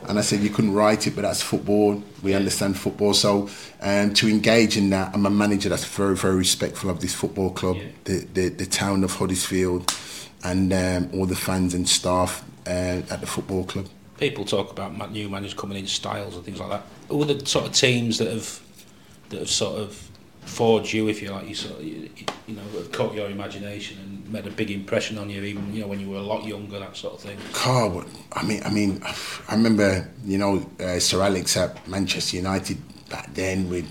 And 0.08 0.18
I 0.18 0.22
said 0.22 0.40
you 0.40 0.48
couldn't 0.48 0.72
write 0.72 1.06
it, 1.06 1.14
but 1.14 1.22
that's 1.22 1.42
football. 1.42 2.02
We 2.22 2.32
understand 2.32 2.78
football, 2.78 3.12
so 3.12 3.50
um, 3.82 4.14
to 4.14 4.28
engage 4.30 4.78
in 4.78 4.88
that, 4.90 5.14
I'm 5.14 5.26
a 5.26 5.30
manager 5.30 5.68
that's 5.68 5.84
very, 5.84 6.16
very 6.16 6.36
respectful 6.36 6.88
of 6.88 7.00
this 7.00 7.14
football 7.14 7.50
club, 7.50 7.76
Yeah. 7.76 7.88
the, 8.04 8.26
the 8.32 8.48
the 8.48 8.66
town 8.66 9.04
of 9.04 9.12
Huddersfield, 9.16 9.94
and 10.42 10.72
um, 10.72 11.10
all 11.12 11.26
the 11.26 11.36
fans 11.36 11.74
and 11.74 11.86
staff 11.86 12.42
uh, 12.66 13.02
at 13.10 13.20
the 13.20 13.26
football 13.26 13.64
club. 13.64 13.88
People 14.22 14.44
talk 14.44 14.70
about 14.70 14.96
ma- 14.96 15.06
new 15.08 15.28
managers 15.28 15.52
coming 15.52 15.76
in 15.76 15.88
styles 15.88 16.36
and 16.36 16.44
things 16.44 16.60
like 16.60 16.68
that. 16.70 16.82
Who 17.08 17.22
are 17.22 17.24
the 17.24 17.44
sort 17.44 17.66
of 17.66 17.72
teams 17.72 18.18
that 18.18 18.28
have 18.30 18.60
that 19.30 19.40
have 19.40 19.50
sort 19.50 19.80
of 19.80 20.10
forged 20.42 20.92
you, 20.92 21.08
if 21.08 21.20
you 21.20 21.28
like, 21.30 21.48
you 21.48 21.56
sort 21.56 21.80
of, 21.80 21.84
you, 21.84 22.08
you 22.46 22.54
know, 22.54 22.62
have 22.76 22.92
caught 22.92 23.14
your 23.16 23.28
imagination 23.28 23.98
and 23.98 24.32
made 24.32 24.46
a 24.46 24.50
big 24.52 24.70
impression 24.70 25.18
on 25.18 25.28
you, 25.28 25.42
even 25.42 25.74
you 25.74 25.80
know 25.80 25.88
when 25.88 25.98
you 25.98 26.08
were 26.08 26.18
a 26.18 26.22
lot 26.22 26.44
younger, 26.44 26.78
that 26.78 26.96
sort 26.96 27.14
of 27.14 27.20
thing. 27.20 27.36
Car, 27.52 27.88
what- 27.88 28.06
I 28.30 28.44
mean, 28.44 28.62
I 28.64 28.70
mean, 28.70 29.02
I 29.48 29.56
remember, 29.56 30.08
you 30.24 30.38
know, 30.38 30.70
uh, 30.78 31.00
Sir 31.00 31.20
Alex 31.20 31.56
at 31.56 31.88
Manchester 31.88 32.36
United 32.36 32.78
back 33.10 33.34
then 33.34 33.68
with, 33.68 33.86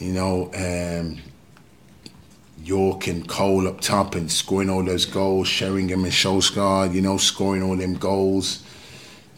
you 0.00 0.10
know, 0.12 0.50
um, 0.56 1.18
Yorke 2.64 3.06
and 3.06 3.28
Cole 3.28 3.68
up 3.68 3.80
top 3.80 4.16
and 4.16 4.28
scoring 4.28 4.68
all 4.70 4.82
those 4.82 5.04
goals, 5.06 5.46
Sheringham 5.46 6.02
and 6.02 6.12
Solskjaer, 6.12 6.92
you 6.92 7.00
know, 7.00 7.16
scoring 7.16 7.62
all 7.62 7.76
them 7.76 7.94
goals. 7.94 8.64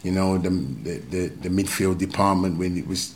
You 0.03 0.11
know, 0.11 0.37
the 0.37 0.49
the, 0.49 0.97
the, 1.09 1.27
the 1.27 1.49
midfield 1.49 1.97
department 1.97 2.57
when 2.57 2.77
it 2.77 2.87
was, 2.87 3.15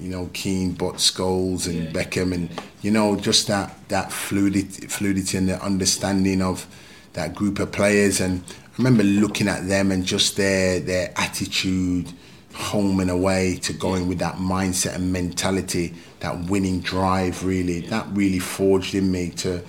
you 0.00 0.10
know, 0.10 0.28
Keane, 0.32 0.72
Butt, 0.72 0.96
Scholes 0.96 1.66
and 1.66 1.84
Yeah. 1.84 1.90
Beckham 1.92 2.32
and, 2.32 2.48
you 2.82 2.90
know, 2.90 3.16
just 3.16 3.46
that, 3.48 3.74
that 3.88 4.12
fluidity, 4.12 4.86
fluidity 4.86 5.36
and 5.38 5.48
the 5.48 5.62
understanding 5.62 6.42
of 6.42 6.66
that 7.14 7.34
group 7.34 7.58
of 7.58 7.72
players. 7.72 8.20
And 8.20 8.42
I 8.48 8.76
remember 8.78 9.02
looking 9.02 9.48
at 9.48 9.66
them 9.68 9.90
and 9.92 10.04
just 10.04 10.36
their, 10.36 10.80
their 10.80 11.12
attitude, 11.16 12.12
home 12.54 13.00
and 13.00 13.10
away, 13.10 13.56
to 13.62 13.72
going 13.74 14.08
with 14.08 14.18
that 14.18 14.36
mindset 14.36 14.94
and 14.94 15.12
mentality, 15.12 15.94
that 16.20 16.34
winning 16.50 16.80
drive 16.80 17.44
really, 17.44 17.80
that 17.80 18.06
really 18.12 18.38
forged 18.38 18.94
in 18.94 19.10
me 19.10 19.30
to, 19.30 19.62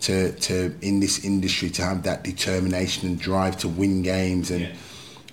to, 0.00 0.32
to 0.32 0.74
in 0.82 1.00
this 1.00 1.24
industry 1.24 1.70
to 1.70 1.82
have 1.82 2.02
that 2.02 2.22
determination 2.22 3.08
and 3.08 3.18
drive 3.18 3.56
to 3.58 3.68
win 3.68 4.02
games 4.02 4.50
and 4.50 4.62
Yeah. 4.62 4.72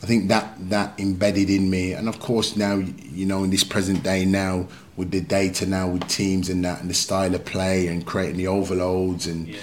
I 0.03 0.07
think 0.07 0.29
that 0.29 0.69
that 0.69 0.99
embedded 0.99 1.49
in 1.49 1.69
me, 1.69 1.93
and 1.93 2.09
of 2.09 2.19
course 2.19 2.55
now 2.55 2.75
you 2.75 3.25
know 3.25 3.43
in 3.43 3.49
this 3.51 3.63
present 3.63 4.03
day 4.03 4.25
now 4.25 4.67
with 4.97 5.11
the 5.11 5.21
data 5.21 5.65
now 5.65 5.87
with 5.87 6.07
teams 6.07 6.49
and 6.49 6.65
that 6.65 6.81
and 6.81 6.89
the 6.89 6.93
style 6.93 7.33
of 7.35 7.45
play 7.45 7.87
and 7.87 8.05
creating 8.05 8.37
the 8.37 8.47
overloads 8.47 9.27
and 9.27 9.47
Yeah, 9.47 9.59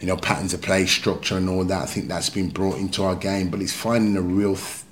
you 0.00 0.06
know 0.06 0.16
patterns 0.16 0.52
of 0.54 0.62
play, 0.62 0.86
structure 0.86 1.36
and 1.36 1.48
all 1.48 1.64
that. 1.64 1.82
I 1.82 1.86
think 1.86 2.08
that's 2.08 2.30
been 2.30 2.50
brought 2.50 2.78
into 2.78 3.04
our 3.04 3.14
game, 3.14 3.48
but 3.48 3.62
it's 3.62 3.72
finding 3.72 4.16
a 4.16 4.22
real 4.22 4.54
f- 4.54 4.84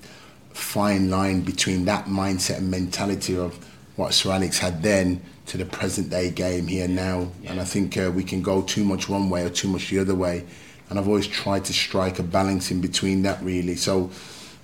fine 0.53 1.11
line 1.11 1.41
between 1.41 1.85
that 1.87 2.07
mindset 2.07 2.59
and 2.59 2.71
mentality 2.71 3.37
of 3.37 3.59
what 3.97 4.15
Sir 4.15 4.33
Alex 4.33 4.59
had 4.59 4.83
then 4.83 5.21
to 5.47 5.59
the 5.59 5.65
present 5.65 6.11
day 6.11 6.31
game 6.31 6.67
here 6.67 6.89
now. 6.89 7.29
And 7.47 7.61
I 7.61 7.65
think 7.65 7.97
uh, 7.97 8.11
we 8.15 8.25
can 8.25 8.43
go 8.43 8.63
too 8.63 8.85
much 8.85 9.09
one 9.09 9.29
way 9.29 9.45
or 9.45 9.51
too 9.51 9.69
much 9.69 9.91
the 9.91 9.99
other 9.99 10.15
way. 10.15 10.45
And 10.89 10.99
I've 10.99 11.09
always 11.09 11.27
tried 11.27 11.65
to 11.67 11.73
strike 11.73 12.19
a 12.19 12.23
balance 12.23 12.71
in 12.71 12.81
between 12.81 13.23
that 13.23 13.43
really. 13.43 13.77
So 13.77 14.11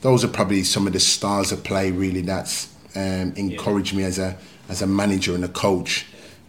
those 0.00 0.24
are 0.24 0.28
probably 0.28 0.64
some 0.64 0.86
of 0.86 0.92
the 0.92 1.00
styles 1.00 1.52
of 1.52 1.62
play 1.62 1.90
really 1.90 2.22
that's 2.22 2.74
um, 2.96 3.32
encouraged 3.36 3.94
me 3.94 4.04
as 4.04 4.18
a 4.18 4.36
as 4.68 4.82
a 4.82 4.86
manager 4.86 5.34
and 5.34 5.44
a 5.44 5.48
coach 5.48 6.06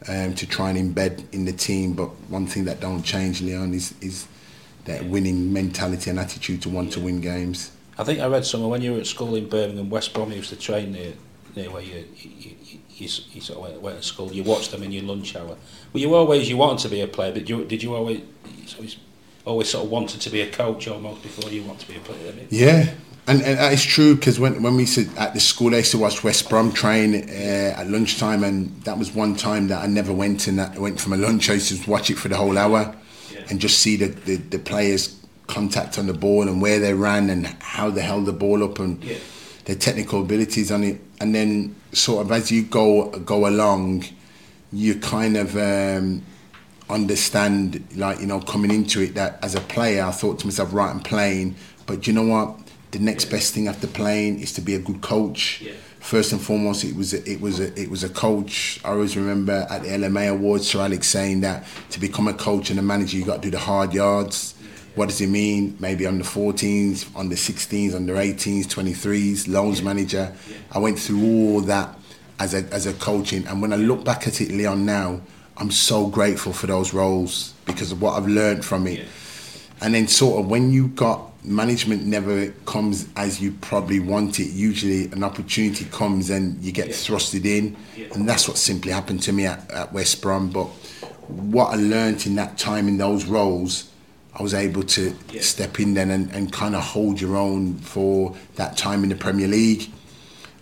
um, 0.08 0.34
to 0.36 0.46
try 0.46 0.70
and 0.70 0.96
embed 0.96 1.24
in 1.34 1.46
the 1.46 1.54
team. 1.54 1.94
But 1.94 2.10
one 2.30 2.48
thing 2.48 2.66
that 2.66 2.80
don't 2.80 3.04
change, 3.04 3.42
Leon, 3.42 3.74
is 3.74 3.94
is 4.02 4.28
that 4.86 5.06
winning 5.06 5.54
mentality 5.54 6.10
and 6.10 6.20
attitude 6.20 6.62
to 6.64 6.70
want 6.70 6.92
to 6.94 7.00
win 7.00 7.22
games. 7.22 7.72
I 7.98 8.04
think 8.04 8.20
I 8.20 8.28
read 8.28 8.46
somewhere 8.46 8.70
when 8.70 8.82
you 8.82 8.94
were 8.94 9.00
at 9.00 9.08
school 9.08 9.36
in 9.36 9.48
Birmingham, 9.48 9.90
West 9.90 10.14
Brom 10.14 10.32
used 10.32 10.50
to 10.50 10.56
train 10.56 10.94
near, 10.94 11.14
near 11.56 11.70
where 11.70 11.84
you, 11.84 12.04
you, 12.16 12.56
you, 12.60 12.80
you, 12.90 13.08
sort 13.08 13.58
of 13.58 13.64
went, 13.64 13.82
went 13.82 13.98
to 13.98 14.04
school. 14.04 14.32
You 14.32 14.44
watched 14.44 14.72
them 14.72 14.82
in 14.82 14.92
your 14.92 15.04
lunch 15.04 15.36
hour. 15.36 15.56
Were 15.94 16.00
you 16.00 16.16
always 16.16 16.50
you 16.50 16.58
wanted 16.58 16.80
to 16.84 16.90
be 16.90 17.02
a 17.02 17.08
player, 17.08 17.32
but 17.32 17.48
you, 17.48 17.64
did 17.66 17.84
you 17.84 17.94
always 17.94 18.22
always, 18.76 18.98
always 19.46 19.70
sort 19.70 19.86
of 19.86 19.92
wanted 19.92 20.22
to 20.22 20.30
be 20.32 20.42
a 20.42 20.50
coach 20.50 20.88
almost 20.88 21.22
before 21.22 21.52
you 21.52 21.64
wanted 21.64 21.82
to 21.82 21.88
be 21.90 21.98
a 21.98 22.00
player? 22.00 22.34
Yeah, 22.50 22.94
and, 23.28 23.42
and 23.42 23.58
that 23.60 23.72
is 23.74 23.84
true 23.84 24.16
because 24.16 24.40
when, 24.40 24.62
when 24.64 24.76
we 24.76 24.86
sit 24.86 25.08
at 25.18 25.34
the 25.34 25.40
school, 25.40 25.74
I 25.74 25.78
used 25.78 25.92
to 25.92 25.98
watch 25.98 26.24
West 26.24 26.50
Brom 26.50 26.72
train 26.72 27.16
uh, 27.30 27.76
at 27.78 27.88
lunchtime, 27.90 28.44
and 28.44 28.70
that 28.84 28.98
was 28.98 29.14
one 29.14 29.36
time 29.36 29.68
that 29.70 29.84
I 29.84 29.88
never 29.88 30.12
went 30.12 30.48
and 30.48 30.60
I 30.60 30.78
went 30.78 31.00
from 31.00 31.14
a 31.14 31.18
lunch. 31.18 31.50
I 31.50 31.54
used 31.54 31.84
to 31.84 31.90
watch 31.90 32.10
it 32.10 32.18
for 32.18 32.28
the 32.30 32.36
whole 32.38 32.58
hour 32.58 32.96
Yeah. 33.32 33.42
and 33.50 33.60
just 33.60 33.80
see 33.80 33.96
the, 33.96 34.08
the, 34.08 34.36
the 34.38 34.60
players 34.60 35.18
contact 35.48 35.98
on 36.00 36.08
the 36.08 36.14
ball 36.14 36.48
and 36.48 36.62
where 36.62 36.80
they 36.80 36.94
ran 36.94 37.30
and 37.30 37.46
how 37.60 37.90
they 37.90 38.02
held 38.02 38.26
the 38.26 38.34
ball 38.34 38.64
up 38.64 38.80
and 38.80 39.04
Yeah. 39.04 39.18
their 39.66 39.76
technical 39.76 40.22
abilities 40.22 40.72
on 40.72 40.84
it. 40.84 41.00
And 41.20 41.36
then 41.36 41.76
sort 41.94 42.26
of 42.26 42.32
as 42.32 42.52
you 42.52 42.64
go 42.64 43.10
go 43.12 43.48
along, 43.48 44.06
you 44.74 44.96
kind 44.96 45.38
of 45.38 45.56
um, 45.58 46.24
understand, 46.90 47.86
like 47.96 48.20
you 48.20 48.26
know, 48.26 48.40
coming 48.40 48.72
into 48.72 49.02
it 49.02 49.14
that 49.16 49.40
as 49.44 49.56
a 49.56 49.62
player, 49.62 50.04
I 50.04 50.12
thought 50.12 50.40
to 50.40 50.48
myself, 50.48 50.74
right, 50.74 50.90
I'm 50.90 51.00
playing, 51.02 51.56
but 51.86 52.08
you 52.08 52.14
know 52.14 52.24
what? 52.24 52.58
The 52.92 53.00
next 53.00 53.26
best 53.26 53.54
thing 53.54 53.68
after 53.68 53.88
playing 53.88 54.40
is 54.42 54.52
to 54.54 54.62
be 54.62 54.76
a 54.76 54.80
good 54.80 55.02
coach. 55.02 55.62
Yeah. 55.62 55.74
First 56.00 56.32
and 56.32 56.42
foremost, 56.42 56.84
it 56.84 56.96
was 56.96 57.14
a, 57.14 57.30
it 57.30 57.40
was 57.40 57.60
a, 57.60 57.80
it 57.80 57.90
was 57.90 58.04
a 58.04 58.10
coach. 58.10 58.80
I 58.84 58.90
always 58.90 59.16
remember 59.16 59.66
at 59.70 59.84
the 59.84 59.90
LMA 59.90 60.32
Awards, 60.32 60.68
Sir 60.68 60.82
Alex 60.82 61.08
saying 61.08 61.42
that 61.42 61.64
to 61.92 62.00
become 62.00 62.28
a 62.28 62.34
coach 62.34 62.70
and 62.70 62.80
a 62.80 62.82
manager, 62.82 63.18
you 63.18 63.26
got 63.26 63.36
to 63.36 63.42
do 63.42 63.52
the 63.52 63.60
hard 63.60 63.94
yards. 63.94 64.56
What 64.96 65.08
does 65.08 65.22
it 65.22 65.28
mean? 65.28 65.78
Maybe 65.80 66.06
under 66.06 66.24
14s, 66.24 67.08
under 67.16 67.36
16s, 67.36 67.96
under 67.96 68.16
18s, 68.16 68.66
23s, 68.66 69.48
loans 69.48 69.82
manager. 69.82 70.34
I 70.72 70.80
went 70.80 71.00
through 71.00 71.24
all 71.24 71.62
that 71.62 71.98
as 72.40 72.54
a 72.54 72.64
as 72.74 72.88
a 72.88 72.94
coaching, 72.94 73.48
and 73.48 73.62
when 73.62 73.72
I 73.72 73.78
look 73.78 74.04
back 74.04 74.28
at 74.28 74.42
it, 74.42 74.50
Leon, 74.52 74.86
now 74.86 75.22
I'm 75.56 75.72
so 75.72 76.08
grateful 76.08 76.52
for 76.52 76.68
those 76.68 76.94
roles 76.94 77.54
because 77.66 77.92
of 77.92 78.02
what 78.02 78.18
I've 78.18 78.28
learned 78.28 78.66
from 78.66 78.88
it. 78.88 79.08
And 79.82 79.94
then 79.96 80.08
sort 80.08 80.40
of 80.40 80.50
when 80.50 80.72
you 80.72 80.88
got 80.90 81.32
management 81.44 82.06
never 82.06 82.48
comes 82.66 83.08
as 83.16 83.42
you 83.42 83.52
probably 83.62 84.00
want 84.00 84.40
it. 84.40 84.52
Usually 84.52 85.06
an 85.12 85.24
opportunity 85.24 85.86
comes 85.86 86.30
and 86.30 86.62
you 86.64 86.72
get 86.72 86.88
Yeah. 86.90 86.94
thrusted 86.94 87.46
in. 87.46 87.76
Yeah. 87.98 88.08
And 88.14 88.30
that's 88.30 88.48
what 88.48 88.58
simply 88.58 88.92
happened 88.92 89.24
to 89.24 89.34
me 89.34 89.46
at, 89.46 89.70
at 89.72 89.92
West 89.92 90.22
Brom. 90.22 90.50
But 90.50 90.66
what 91.28 91.74
I 91.74 91.78
learnt 91.78 92.28
in 92.28 92.36
that 92.36 92.58
time 92.60 92.88
in 92.88 92.98
those 92.98 93.26
roles, 93.26 93.86
I 94.36 94.44
was 94.44 94.54
able 94.54 94.84
to 94.84 95.16
Yeah. 95.34 95.42
step 95.42 95.80
in 95.80 95.96
then 95.96 96.12
and, 96.12 96.32
and 96.32 96.52
kind 96.52 96.76
of 96.76 96.84
hold 96.84 97.20
your 97.20 97.36
own 97.36 97.76
for 97.80 98.36
that 98.56 98.78
time 98.78 99.02
in 99.04 99.10
the 99.10 99.16
Premier 99.16 99.48
League. 99.48 99.90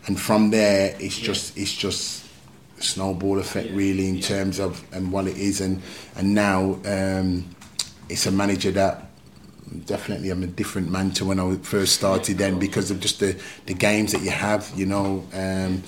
And 0.08 0.18
from 0.20 0.50
there, 0.52 0.96
it's 1.00 1.18
just 1.18 1.58
it's 1.58 1.74
just 1.74 2.24
a 2.80 2.84
snowball 2.84 3.38
effect 3.38 3.72
really 3.74 4.08
in 4.08 4.22
terms 4.22 4.60
of 4.60 4.82
and 4.94 5.12
what 5.12 5.28
it 5.28 5.38
is. 5.38 5.60
And 5.60 5.82
and 6.16 6.34
now 6.34 6.80
um, 6.86 7.46
it's 8.08 8.26
a 8.26 8.32
manager 8.32 8.72
that 8.72 9.09
definitely 9.86 10.30
I'm 10.30 10.44
a 10.44 10.48
different 10.48 10.92
man 10.92 11.12
to 11.12 11.26
when 11.26 11.40
I 11.40 11.56
first 11.58 11.96
started 11.96 12.38
then 12.38 12.60
because 12.60 12.92
of 12.92 13.00
just 13.00 13.20
the, 13.20 13.40
the 13.66 13.74
games 13.74 14.12
that 14.12 14.22
you 14.22 14.32
have, 14.32 14.72
you 14.76 14.86
know. 14.86 15.24
Um, 15.34 15.84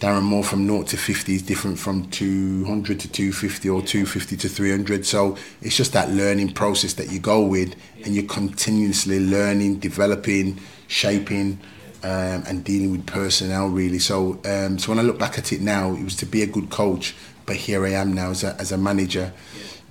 Darren 0.00 0.22
Moore 0.22 0.42
from 0.42 0.66
0 0.66 0.84
to 0.84 0.96
50 0.96 1.34
is 1.34 1.42
different 1.42 1.78
from 1.78 2.08
200 2.08 3.00
to 3.00 3.08
250 3.12 3.68
or 3.68 3.82
250 3.82 4.36
to 4.38 4.48
300. 4.48 5.04
So 5.04 5.36
it's 5.60 5.76
just 5.76 5.92
that 5.92 6.10
learning 6.10 6.54
process 6.54 6.94
that 6.94 7.12
you 7.12 7.20
go 7.20 7.44
with 7.44 7.76
and 8.06 8.14
you're 8.14 8.24
continuously 8.24 9.20
learning, 9.20 9.80
developing, 9.80 10.58
shaping 10.88 11.58
um, 12.02 12.44
and 12.46 12.64
dealing 12.64 12.92
with 12.92 13.06
personnel 13.06 13.68
really. 13.68 13.98
So, 13.98 14.40
um, 14.46 14.78
so 14.78 14.90
when 14.90 14.98
I 14.98 15.02
look 15.02 15.18
back 15.18 15.36
at 15.36 15.52
it 15.52 15.60
now, 15.60 15.92
it 15.92 16.02
was 16.02 16.16
to 16.16 16.26
be 16.26 16.40
a 16.42 16.46
good 16.46 16.70
coach, 16.70 17.14
but 17.44 17.56
here 17.56 17.84
I 17.84 17.90
am 17.90 18.14
now 18.14 18.30
as 18.30 18.42
a, 18.42 18.56
as 18.58 18.72
a 18.72 18.78
manager, 18.78 19.34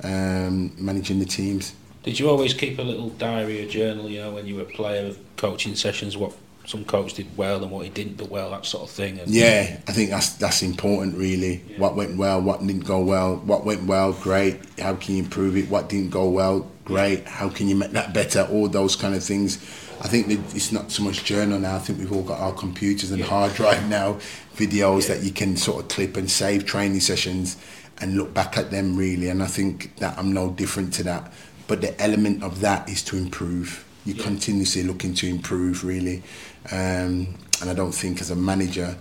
um, 0.03 0.73
managing 0.83 1.19
the 1.19 1.25
teams. 1.25 1.75
Did 2.03 2.19
you 2.19 2.29
always 2.29 2.53
keep 2.53 2.79
a 2.79 2.81
little 2.81 3.09
diary 3.09 3.65
or 3.65 3.69
journal, 3.69 4.09
you 4.09 4.19
know, 4.19 4.31
when 4.31 4.47
you 4.47 4.55
were 4.55 4.61
a 4.61 4.65
player 4.65 5.05
of 5.05 5.19
coaching 5.35 5.75
sessions, 5.75 6.15
what 6.15 6.33
some 6.65 6.85
coach 6.85 7.15
did 7.15 7.35
well 7.35 7.61
and 7.61 7.71
what 7.71 7.83
he 7.83 7.89
didn't 7.89 8.17
do 8.17 8.25
well, 8.25 8.51
that 8.51 8.65
sort 8.65 8.83
of 8.83 8.89
thing? 8.89 9.19
And 9.19 9.29
Yeah, 9.29 9.79
I 9.87 9.91
think 9.91 10.09
that's 10.09 10.33
that's 10.33 10.61
important 10.61 11.17
really. 11.17 11.57
What 11.77 11.95
went 11.95 12.17
well, 12.17 12.41
what 12.41 12.65
didn't 12.65 12.85
go 12.85 13.01
well. 13.01 13.37
What 13.37 13.65
went 13.65 13.83
well, 13.83 14.13
great. 14.13 14.59
How 14.79 14.95
can 14.95 15.15
you 15.15 15.23
improve 15.23 15.57
it? 15.57 15.69
What 15.69 15.89
didn't 15.89 16.11
go 16.11 16.29
well, 16.29 16.71
great. 16.85 17.27
How 17.27 17.49
can 17.49 17.67
you 17.67 17.75
make 17.75 17.91
that 17.91 18.13
better? 18.13 18.47
All 18.51 18.69
those 18.69 18.95
kind 18.95 19.13
of 19.15 19.23
things. 19.23 19.57
I 20.01 20.07
think 20.07 20.27
that 20.27 20.55
it's 20.55 20.71
not 20.71 20.91
so 20.91 21.03
much 21.03 21.25
journal 21.25 21.59
now. 21.59 21.75
I 21.75 21.79
think 21.79 21.99
we've 21.99 22.13
all 22.13 22.23
got 22.23 22.39
our 22.39 22.53
computers 22.53 23.11
and 23.11 23.21
hard 23.21 23.53
drive 23.55 23.89
now, 23.89 24.13
videos 24.55 25.07
that 25.07 25.23
you 25.23 25.31
can 25.31 25.57
sort 25.57 25.83
of 25.83 25.89
clip 25.89 26.15
and 26.15 26.31
save 26.31 26.65
training 26.65 27.01
sessions 27.01 27.57
and 27.99 28.15
look 28.15 28.33
back 28.33 28.57
at 28.57 28.71
them 28.71 28.95
really. 28.95 29.27
And 29.27 29.43
I 29.43 29.47
think 29.47 29.97
that 29.97 30.17
I'm 30.17 30.31
no 30.31 30.51
different 30.51 30.93
to 30.93 31.03
that. 31.03 31.33
But 31.69 31.81
the 31.81 31.93
element 32.01 32.41
of 32.43 32.61
that 32.61 32.89
is 32.89 33.03
to 33.03 33.15
improve. 33.15 33.85
You're 34.03 34.17
Yeah. 34.17 34.23
continuously 34.23 34.81
looking 34.81 35.13
to 35.13 35.27
improve, 35.27 35.83
really. 35.83 36.23
Um, 36.71 37.35
and 37.61 37.69
I 37.69 37.73
don't 37.75 37.91
think 37.93 38.21
as 38.21 38.31
a 38.31 38.35
manager, 38.35 38.97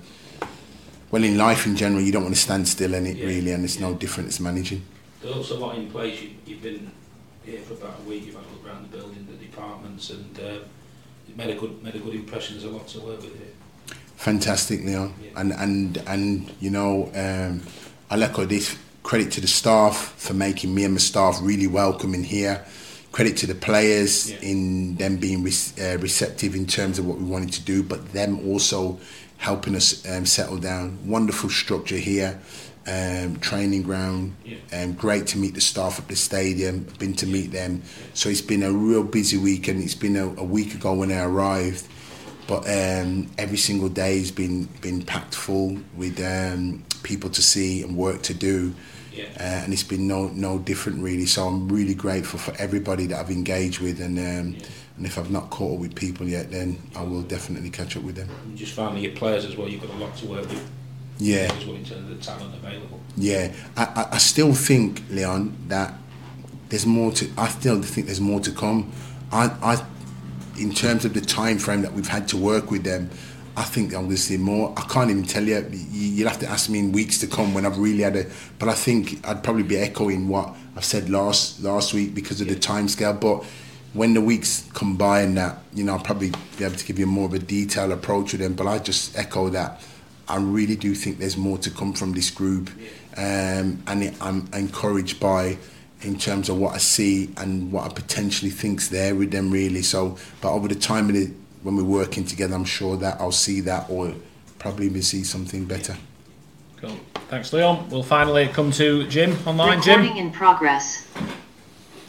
well, 1.10 1.24
in 1.24 1.38
life 1.38 1.64
in 1.66 1.76
general, 1.76 2.02
you 2.02 2.12
don't 2.12 2.24
want 2.24 2.34
to 2.34 2.40
stand 2.40 2.68
still 2.68 2.92
in 2.92 3.06
it, 3.06 3.16
Yeah. 3.16 3.24
really, 3.24 3.52
and 3.52 3.64
it's 3.64 3.80
no 3.80 3.94
different 3.94 4.28
as 4.28 4.38
managing. 4.38 4.82
There's 5.22 5.34
also 5.34 5.56
a 5.56 5.60
lot 5.60 5.78
in 5.78 5.90
place. 5.90 6.20
You, 6.20 6.28
you've 6.46 6.62
been 6.62 6.90
here 7.46 7.60
for 7.66 7.72
about 7.72 8.00
a 8.04 8.08
week. 8.08 8.26
You've 8.26 8.34
had 8.34 8.44
a 8.44 8.52
look 8.52 8.66
around 8.66 8.82
the 8.92 8.96
building, 8.98 9.26
the 9.30 9.42
departments, 9.46 10.10
and 10.10 10.38
uh, 10.38 10.58
you've 11.26 11.38
made 11.38 11.48
a 11.48 11.58
good 11.58 11.82
made 11.82 11.94
a 11.94 12.00
good 12.00 12.14
impression. 12.14 12.58
There's 12.58 12.70
a 12.70 12.76
lot 12.76 12.86
to 12.88 13.00
work 13.00 13.22
with 13.22 13.32
here. 13.34 13.54
Fantastic, 14.16 14.84
Leon. 14.84 15.14
Yeah. 15.22 15.40
And 15.40 15.52
and 15.54 16.02
and 16.06 16.52
you 16.60 16.68
know, 16.70 17.10
um, 17.14 17.62
I'll 18.10 18.22
echo 18.22 18.44
this. 18.44 18.76
Credit 19.08 19.32
to 19.32 19.40
the 19.40 19.46
staff 19.46 20.12
for 20.18 20.34
making 20.34 20.74
me 20.74 20.84
and 20.84 20.92
my 20.92 20.98
staff 20.98 21.38
really 21.40 21.66
welcoming 21.66 22.22
here. 22.22 22.62
Credit 23.10 23.38
to 23.38 23.46
the 23.46 23.54
players 23.54 24.30
Yeah. 24.30 24.36
in 24.42 24.96
them 24.96 25.16
being 25.16 25.42
re- 25.42 25.72
uh, 25.80 25.96
receptive 25.96 26.54
in 26.54 26.66
terms 26.66 26.98
of 26.98 27.06
what 27.06 27.16
we 27.16 27.24
wanted 27.24 27.52
to 27.52 27.62
do, 27.62 27.82
but 27.82 28.12
them 28.12 28.46
also 28.46 29.00
helping 29.38 29.74
us 29.74 30.06
um, 30.06 30.26
settle 30.26 30.58
down. 30.58 30.98
Wonderful 31.06 31.48
structure 31.48 31.96
here, 31.96 32.38
um, 32.86 33.36
training 33.40 33.84
ground. 33.84 34.34
Yeah. 34.44 34.58
Um, 34.74 34.92
great 34.92 35.26
to 35.28 35.38
meet 35.38 35.54
the 35.54 35.62
staff 35.62 35.98
at 35.98 36.06
the 36.08 36.14
stadium. 36.14 36.86
Been 36.98 37.14
to 37.14 37.26
meet 37.26 37.50
them. 37.50 37.80
So 38.12 38.28
it's 38.28 38.42
been 38.42 38.62
a 38.62 38.72
real 38.72 39.04
busy 39.04 39.38
week, 39.38 39.68
and 39.68 39.82
it's 39.82 39.94
been 39.94 40.16
a, 40.16 40.26
a 40.36 40.44
week 40.44 40.74
ago 40.74 40.92
when 40.92 41.10
I 41.10 41.22
arrived 41.22 41.86
but 42.46 42.66
um, 42.66 43.28
every 43.36 43.58
single 43.58 43.90
day 43.90 44.18
has 44.18 44.30
been 44.30 44.64
been 44.80 45.02
packed 45.02 45.34
full 45.34 45.76
with 45.94 46.18
um, 46.18 46.82
people 47.02 47.28
to 47.28 47.42
see 47.42 47.82
and 47.82 47.94
work 47.94 48.22
to 48.22 48.32
do, 48.32 48.74
Yeah. 49.18 49.24
uh, 49.38 49.64
and 49.64 49.72
it's 49.72 49.82
been 49.82 50.06
no 50.06 50.28
no 50.28 50.58
different 50.58 51.02
really. 51.02 51.26
So 51.26 51.46
I'm 51.48 51.68
really 51.68 51.94
grateful 51.94 52.38
for 52.38 52.54
everybody 52.58 53.06
that 53.06 53.18
I've 53.20 53.30
engaged 53.30 53.80
with, 53.80 54.00
and 54.00 54.18
um, 54.18 54.54
Yeah. 54.54 54.66
and 54.96 55.06
if 55.06 55.18
I've 55.18 55.30
not 55.30 55.50
caught 55.50 55.74
up 55.74 55.80
with 55.80 55.94
people 55.94 56.26
yet, 56.28 56.50
then 56.50 56.78
I 56.94 57.02
will 57.02 57.22
definitely 57.22 57.70
catch 57.70 57.96
up 57.96 58.02
with 58.04 58.16
them. 58.16 58.28
And 58.44 58.56
just 58.56 58.72
finally, 58.72 59.02
your 59.02 59.12
players 59.16 59.44
as 59.44 59.56
well. 59.56 59.68
You've 59.68 59.82
got 59.82 59.90
a 59.90 59.98
lot 60.04 60.16
to 60.18 60.26
work 60.26 60.48
with. 60.48 60.70
Yeah. 61.18 61.52
As 61.52 61.66
well 61.66 61.76
in 61.76 61.84
terms 61.84 62.10
of 62.10 62.16
the 62.16 62.24
talent 62.24 62.54
available. 62.54 63.00
Yeah, 63.16 63.52
I, 63.76 63.84
I, 63.84 64.06
I 64.12 64.18
still 64.18 64.54
think 64.54 65.02
Leon 65.10 65.56
that 65.68 65.94
there's 66.68 66.86
more 66.86 67.10
to. 67.12 67.28
I 67.36 67.48
still 67.48 67.82
think 67.82 68.06
there's 68.06 68.20
more 68.20 68.40
to 68.40 68.52
come. 68.52 68.92
I, 69.32 69.46
I, 69.62 69.84
in 70.60 70.72
terms 70.72 71.04
of 71.04 71.14
the 71.14 71.20
time 71.20 71.58
frame 71.58 71.82
that 71.82 71.92
we've 71.92 72.08
had 72.08 72.28
to 72.28 72.36
work 72.36 72.70
with 72.70 72.84
them, 72.84 73.10
I 73.58 73.64
think 73.64 73.92
I'm 73.92 74.02
going 74.04 74.10
to 74.10 74.16
see 74.16 74.36
more. 74.36 74.72
I 74.76 74.82
can't 74.82 75.10
even 75.10 75.24
tell 75.24 75.42
you. 75.42 75.56
You- 75.72 76.08
You'll 76.18 76.28
have 76.28 76.38
to 76.40 76.48
ask 76.48 76.70
me 76.70 76.78
in 76.78 76.92
weeks 76.92 77.18
to 77.18 77.26
come 77.26 77.54
when 77.54 77.66
I've 77.66 77.78
really 77.78 78.02
had 78.02 78.14
it. 78.14 78.28
But 78.60 78.68
I 78.68 78.74
think 78.74 79.26
I'd 79.26 79.42
probably 79.42 79.64
be 79.64 79.76
echoing 79.76 80.28
what 80.28 80.54
I've 80.76 80.84
said 80.84 81.10
last 81.10 81.60
last 81.62 81.92
week 81.92 82.14
because 82.14 82.40
of 82.40 82.46
the 82.48 82.54
time 82.54 82.86
scale. 82.88 83.12
But 83.14 83.44
when 83.94 84.14
the 84.14 84.20
weeks 84.20 84.64
come 84.74 84.96
by 84.96 85.22
and 85.22 85.36
that, 85.38 85.58
you 85.74 85.82
know, 85.82 85.94
I'll 85.94 85.98
probably 86.10 86.30
be 86.56 86.64
able 86.64 86.76
to 86.76 86.84
give 86.84 86.98
you 87.00 87.06
more 87.06 87.26
of 87.26 87.34
a 87.34 87.38
detailed 87.40 87.90
approach 87.92 88.32
with 88.32 88.40
them. 88.40 88.54
But 88.54 88.66
I 88.68 88.78
just 88.78 89.16
echo 89.18 89.48
that. 89.50 89.80
I 90.28 90.36
really 90.36 90.76
do 90.76 90.94
think 90.94 91.18
there's 91.18 91.36
more 91.36 91.58
to 91.58 91.70
come 91.70 91.94
from 91.94 92.12
this 92.12 92.30
group, 92.30 92.70
um, 93.16 93.82
and 93.86 94.02
it, 94.04 94.14
I'm 94.20 94.46
encouraged 94.52 95.18
by 95.20 95.56
in 96.02 96.16
terms 96.18 96.48
of 96.48 96.58
what 96.58 96.74
I 96.74 96.78
see 96.78 97.30
and 97.38 97.72
what 97.72 97.84
I 97.90 97.94
potentially 97.94 98.50
think's 98.52 98.88
there 98.88 99.14
with 99.16 99.30
them 99.32 99.50
really. 99.50 99.82
So, 99.82 100.16
but 100.42 100.52
over 100.52 100.68
the 100.68 100.74
time 100.74 101.08
of 101.08 101.14
the, 101.14 101.32
when 101.62 101.76
we're 101.76 101.84
working 101.84 102.24
together, 102.24 102.54
I'm 102.54 102.64
sure 102.64 102.96
that 102.96 103.20
I'll 103.20 103.32
see 103.32 103.60
that 103.62 103.88
or 103.90 104.14
probably 104.58 104.86
even 104.86 105.02
see 105.02 105.24
something 105.24 105.64
better. 105.64 105.96
Cool. 106.76 106.96
Thanks, 107.28 107.52
Leon. 107.52 107.88
We'll 107.90 108.02
finally 108.02 108.46
come 108.48 108.70
to 108.72 109.06
Jim 109.08 109.36
online. 109.46 109.82
Jim. 109.82 110.00
Recording 110.00 110.24
in 110.26 110.30
progress. 110.30 111.06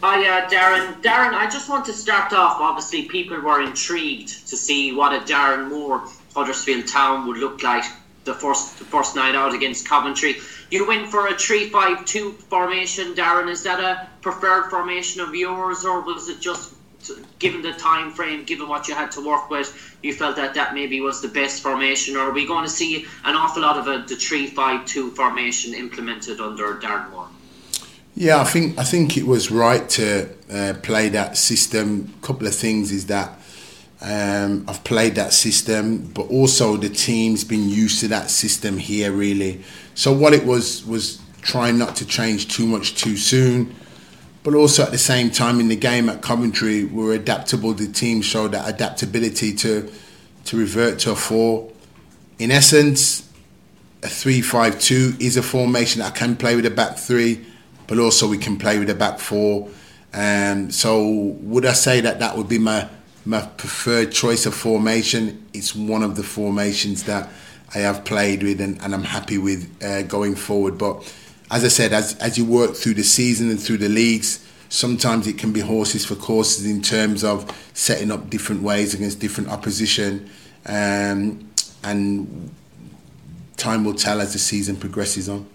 Hi, 0.01 0.21
uh, 0.21 0.49
Darren. 0.49 1.01
Darren, 1.01 1.33
I 1.33 1.49
just 1.49 1.69
want 1.69 1.85
to 1.85 1.93
start 1.93 2.31
off. 2.31 2.61
Obviously, 2.61 3.03
people 3.03 3.37
were 3.41 3.61
intrigued 3.61 4.47
to 4.47 4.55
see 4.55 4.93
what 4.93 5.11
a 5.13 5.19
Darren 5.25 5.69
Moore 5.69 6.03
Huddersfield 6.33 6.87
Town 6.87 7.27
would 7.27 7.37
look 7.37 7.63
like 7.63 7.83
the 8.23 8.33
first 8.33 8.79
the 8.79 8.85
first 8.85 9.15
night 9.15 9.35
out 9.35 9.53
against 9.53 9.89
Coventry. 9.89 10.35
You 10.71 10.87
went 10.87 11.09
for 11.09 11.27
a 11.27 11.37
three-five-two 11.37 12.31
formation, 12.33 13.13
Darren. 13.13 13.49
Is 13.49 13.63
that 13.63 13.79
a 13.79 14.07
preferred 14.21 14.69
formation 14.69 15.19
of 15.19 15.35
yours, 15.35 15.83
or 15.83 16.01
was 16.01 16.29
it 16.29 16.39
just 16.39 16.73
given 17.39 17.61
the 17.61 17.73
time 17.73 18.11
frame, 18.11 18.43
given 18.43 18.67
what 18.67 18.87
you 18.87 18.95
had 18.95 19.11
to 19.11 19.25
work 19.25 19.49
with, 19.49 19.97
you 20.03 20.13
felt 20.13 20.35
that 20.35 20.53
that 20.53 20.73
maybe 20.73 21.01
was 21.01 21.21
the 21.21 21.27
best 21.27 21.61
formation, 21.61 22.15
or 22.15 22.21
are 22.29 22.31
we 22.31 22.45
going 22.45 22.63
to 22.63 22.69
see 22.69 23.05
an 23.25 23.35
awful 23.35 23.61
lot 23.61 23.77
of 23.77 23.87
a, 23.87 24.05
the 24.07 24.15
three-five-two 24.15 25.11
formation 25.11 25.73
implemented 25.73 26.39
under 26.39 26.75
Darren 26.75 27.09
Moore? 27.11 27.27
Yeah, 28.15 28.41
I 28.41 28.43
think 28.43 28.77
I 28.77 28.83
think 28.83 29.17
it 29.17 29.25
was 29.25 29.49
right 29.49 29.87
to 29.89 30.29
uh, 30.51 30.73
play 30.81 31.09
that 31.09 31.37
system. 31.37 32.13
A 32.21 32.25
couple 32.25 32.47
of 32.47 32.55
things 32.55 32.91
is 32.91 33.05
that 33.05 33.39
um, 34.01 34.65
I've 34.67 34.83
played 34.83 35.15
that 35.15 35.33
system, 35.33 36.11
but 36.13 36.27
also 36.29 36.77
the 36.77 36.89
team's 36.89 37.43
been 37.43 37.69
used 37.69 37.99
to 38.01 38.07
that 38.09 38.29
system 38.29 38.77
here 38.77 39.11
really. 39.11 39.63
So 39.95 40.11
what 40.11 40.33
it 40.33 40.45
was 40.45 40.85
was 40.85 41.21
trying 41.41 41.77
not 41.77 41.95
to 41.97 42.05
change 42.05 42.47
too 42.47 42.65
much 42.65 42.95
too 42.95 43.15
soon, 43.15 43.75
but 44.49 44.57
also 44.57 44.81
at 44.81 44.89
the 44.89 44.97
same 44.97 45.29
time 45.29 45.59
in 45.59 45.67
the 45.67 45.75
game 45.75 46.09
at 46.09 46.23
Coventry, 46.23 46.83
we 46.83 47.03
were 47.03 47.13
adaptable. 47.13 47.71
The 47.71 47.87
team 47.87 48.23
showed 48.23 48.53
that 48.53 48.67
adaptability 48.67 49.53
to 49.57 49.91
to 50.45 50.57
revert 50.57 50.97
to 50.99 51.11
a 51.11 51.15
four. 51.15 51.71
In 52.39 52.49
essence, 52.49 53.31
a 54.01 54.07
three-five-two 54.07 55.17
is 55.19 55.37
a 55.37 55.43
formation 55.43 55.99
that 55.99 56.13
I 56.13 56.17
can 56.17 56.35
play 56.35 56.55
with 56.55 56.65
a 56.65 56.71
back 56.71 56.97
three, 56.97 57.45
but 57.85 57.99
also 57.99 58.27
we 58.27 58.39
can 58.39 58.57
play 58.57 58.79
with 58.79 58.89
a 58.89 58.95
back 58.95 59.19
four. 59.19 59.69
Um, 60.15 60.71
so 60.71 61.07
would 61.41 61.67
I 61.67 61.73
say 61.73 62.01
that 62.01 62.17
that 62.17 62.35
would 62.35 62.49
be 62.49 62.57
my 62.57 62.89
my 63.25 63.41
preferred 63.41 64.11
choice 64.11 64.47
of 64.47 64.55
formation? 64.55 65.45
It's 65.53 65.75
one 65.75 66.01
of 66.01 66.15
the 66.15 66.23
formations 66.23 67.03
that 67.03 67.29
I 67.75 67.79
have 67.79 68.03
played 68.03 68.41
with 68.41 68.61
and, 68.61 68.81
and 68.81 68.95
I'm 68.95 69.03
happy 69.03 69.37
with 69.37 69.69
uh, 69.83 70.01
going 70.01 70.33
forward. 70.33 70.79
But 70.79 71.05
as 71.51 71.63
I 71.63 71.67
said, 71.67 71.93
as 71.93 72.15
as 72.17 72.37
you 72.37 72.45
work 72.45 72.75
through 72.75 72.95
the 72.95 73.03
season 73.03 73.49
and 73.49 73.59
through 73.59 73.77
the 73.77 73.89
leagues, 73.89 74.45
sometimes 74.69 75.27
it 75.27 75.37
can 75.37 75.51
be 75.51 75.61
horses 75.61 76.05
for 76.05 76.15
courses 76.15 76.65
in 76.65 76.81
terms 76.81 77.23
of 77.23 77.49
setting 77.73 78.11
up 78.11 78.29
different 78.29 78.61
ways 78.61 78.93
against 78.93 79.19
different 79.19 79.49
opposition. 79.49 80.29
Um, 80.65 81.49
and 81.83 82.51
time 83.57 83.83
will 83.83 83.93
tell 83.93 84.21
as 84.21 84.33
the 84.33 84.39
season 84.39 84.75
progresses 84.75 85.29
on. 85.29 85.47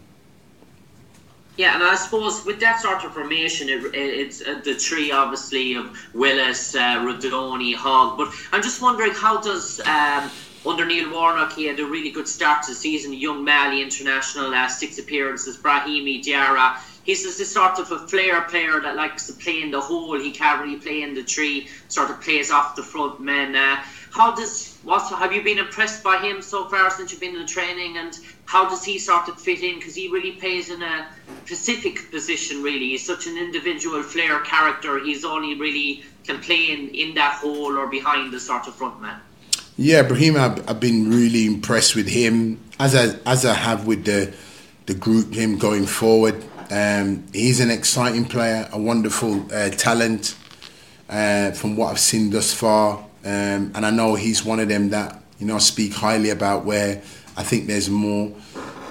Yeah, 1.56 1.74
and 1.74 1.84
I 1.84 1.94
suppose 1.94 2.44
with 2.44 2.58
that 2.60 2.80
sort 2.80 3.04
of 3.04 3.12
formation, 3.12 3.68
it, 3.68 3.84
it, 3.84 3.94
it's 3.94 4.42
uh, 4.42 4.60
the 4.64 4.74
three 4.74 5.12
obviously 5.12 5.74
of 5.74 5.96
Willis, 6.12 6.74
uh, 6.74 6.96
Rudoni, 6.98 7.74
Hogg. 7.76 8.18
But 8.18 8.34
I'm 8.50 8.62
just 8.62 8.82
wondering 8.82 9.12
how 9.12 9.40
does 9.40 9.80
um, 9.80 10.30
under 10.66 10.86
Neil 10.86 11.10
Warnock 11.10 11.52
he 11.52 11.66
had 11.66 11.78
a 11.80 11.84
really 11.84 12.10
good 12.10 12.28
start 12.28 12.62
to 12.64 12.70
the 12.70 12.74
season. 12.74 13.12
Young 13.12 13.44
Mali 13.44 13.82
international, 13.82 14.54
uh, 14.54 14.68
six 14.68 14.98
appearances. 14.98 15.56
Brahima 15.56 16.22
Diarra. 16.22 16.78
He's 17.04 17.22
just 17.22 17.38
a 17.40 17.44
sort 17.44 17.78
of 17.78 17.92
a 17.92 18.06
flair 18.08 18.40
player 18.42 18.80
that 18.80 18.96
likes 18.96 19.26
to 19.26 19.34
play 19.34 19.60
in 19.60 19.70
the 19.70 19.80
hole. 19.80 20.18
He 20.18 20.30
can't 20.30 20.62
really 20.62 20.76
play 20.76 21.02
in 21.02 21.14
the 21.14 21.22
tree. 21.22 21.68
Sort 21.88 22.10
of 22.10 22.20
plays 22.22 22.50
off 22.50 22.76
the 22.76 22.82
front 22.82 23.20
men. 23.20 23.54
Uh, 23.54 23.82
how 24.14 24.32
does 24.32 24.78
what 24.84 25.02
have 25.08 25.32
you 25.32 25.42
been 25.42 25.58
impressed 25.58 26.04
by 26.04 26.18
him 26.18 26.40
so 26.40 26.68
far 26.68 26.88
since 26.88 27.10
you've 27.10 27.20
been 27.20 27.34
in 27.34 27.40
the 27.40 27.46
training 27.46 27.96
and 27.96 28.20
how 28.46 28.68
does 28.68 28.84
he 28.84 28.96
sort 28.96 29.28
of 29.28 29.40
fit 29.40 29.60
in 29.60 29.74
because 29.74 29.94
he 29.96 30.08
really 30.08 30.32
plays 30.32 30.70
in 30.70 30.80
a 30.82 31.08
specific 31.44 32.10
position 32.12 32.62
really 32.62 32.90
he's 32.90 33.04
such 33.04 33.26
an 33.26 33.36
individual 33.36 34.02
flair 34.02 34.38
character 34.40 35.02
he's 35.04 35.24
only 35.24 35.58
really 35.58 36.04
can 36.24 36.40
play 36.40 36.70
in, 36.70 36.94
in 36.94 37.12
that 37.14 37.34
hole 37.34 37.76
or 37.76 37.88
behind 37.88 38.32
the 38.32 38.38
sort 38.38 38.68
of 38.68 38.74
front 38.76 39.00
man 39.02 39.20
Yeah, 39.76 40.04
Brahim, 40.04 40.36
I've, 40.36 40.70
I've 40.70 40.78
been 40.78 41.10
really 41.10 41.46
impressed 41.46 41.96
with 41.96 42.06
him 42.08 42.60
as 42.78 42.94
I 42.94 43.18
as 43.28 43.44
I 43.44 43.54
have 43.54 43.88
with 43.88 44.04
the 44.04 44.32
the 44.86 44.94
group. 44.94 45.34
Him 45.34 45.58
going 45.58 45.86
forward, 45.86 46.44
um, 46.70 47.24
he's 47.32 47.58
an 47.58 47.72
exciting 47.72 48.24
player, 48.24 48.68
a 48.72 48.78
wonderful 48.78 49.52
uh, 49.52 49.70
talent 49.70 50.36
uh, 51.08 51.50
from 51.50 51.74
what 51.74 51.90
I've 51.90 51.98
seen 51.98 52.30
thus 52.30 52.54
far, 52.54 52.98
um, 53.24 53.72
and 53.74 53.84
I 53.84 53.90
know 53.90 54.14
he's 54.14 54.44
one 54.44 54.60
of 54.60 54.68
them 54.68 54.90
that 54.90 55.20
you 55.40 55.46
know 55.48 55.58
speak 55.58 55.92
highly 55.94 56.30
about. 56.30 56.64
Where 56.64 57.02
I 57.36 57.42
think 57.42 57.66
there's 57.66 57.90
more 57.90 58.32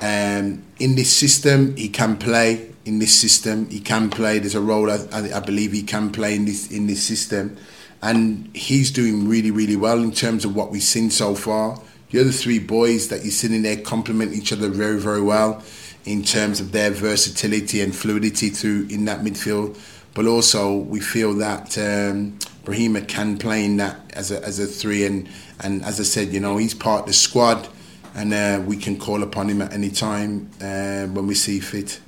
um, 0.02 0.64
in 0.80 0.96
this 0.96 1.16
system. 1.16 1.78
He 1.78 1.88
can 1.88 2.18
play 2.18 2.70
in 2.84 3.00
this 3.00 3.18
system. 3.18 3.70
He 3.70 3.80
can 3.80 4.10
play. 4.10 4.40
There's 4.40 4.56
a 4.56 4.60
role 4.60 4.92
I, 4.92 4.98
I, 5.14 5.38
I 5.38 5.40
believe 5.40 5.72
he 5.72 5.84
can 5.84 6.12
play 6.12 6.36
in 6.36 6.44
this 6.44 6.70
in 6.74 6.88
this 6.88 7.02
system 7.02 7.56
and 8.04 8.54
he's 8.54 8.92
doing 8.92 9.30
really, 9.30 9.50
really 9.50 9.78
well 9.78 10.04
in 10.04 10.12
terms 10.12 10.44
of 10.44 10.54
what 10.54 10.72
we've 10.72 10.84
seen 10.84 11.10
so 11.10 11.36
far. 11.36 11.80
The 12.12 12.20
other 12.20 12.32
three 12.32 12.60
boys 12.60 13.08
that 13.08 13.24
you're 13.24 13.32
sitting 13.32 13.62
there 13.62 13.78
complement 13.78 14.34
each 14.34 14.52
other 14.52 14.68
very, 14.68 15.00
very 15.00 15.22
well 15.22 15.64
in 16.04 16.22
terms 16.22 16.60
of 16.60 16.74
their 16.74 16.92
versatility 16.92 17.80
and 17.80 17.96
fluidity 17.96 18.50
through 18.50 18.88
in 18.90 19.06
that 19.06 19.22
midfield. 19.22 19.80
But 20.14 20.28
also, 20.28 20.76
we 20.76 21.00
feel 21.00 21.34
that 21.36 21.78
um, 21.78 22.38
Brahima 22.66 23.08
can 23.08 23.38
play 23.38 23.64
in 23.64 23.78
that 23.78 24.12
as 24.14 24.32
a, 24.32 24.44
as 24.44 24.60
a 24.60 24.68
three, 24.68 25.06
and, 25.06 25.30
and 25.62 25.82
as 25.84 26.02
I 26.02 26.04
said, 26.04 26.34
you 26.34 26.42
know, 26.42 26.58
he's 26.58 26.74
part 26.74 27.02
of 27.02 27.08
the 27.08 27.14
squad, 27.14 27.70
and 28.16 28.34
uh, 28.34 28.62
we 28.68 28.76
can 28.76 29.00
call 29.00 29.24
upon 29.24 29.50
him 29.50 29.62
at 29.62 29.72
any 29.72 29.90
time 29.90 30.52
uh, 30.62 31.08
when 31.08 31.26
we 31.26 31.36
see 31.36 31.62
fit. 31.62 32.02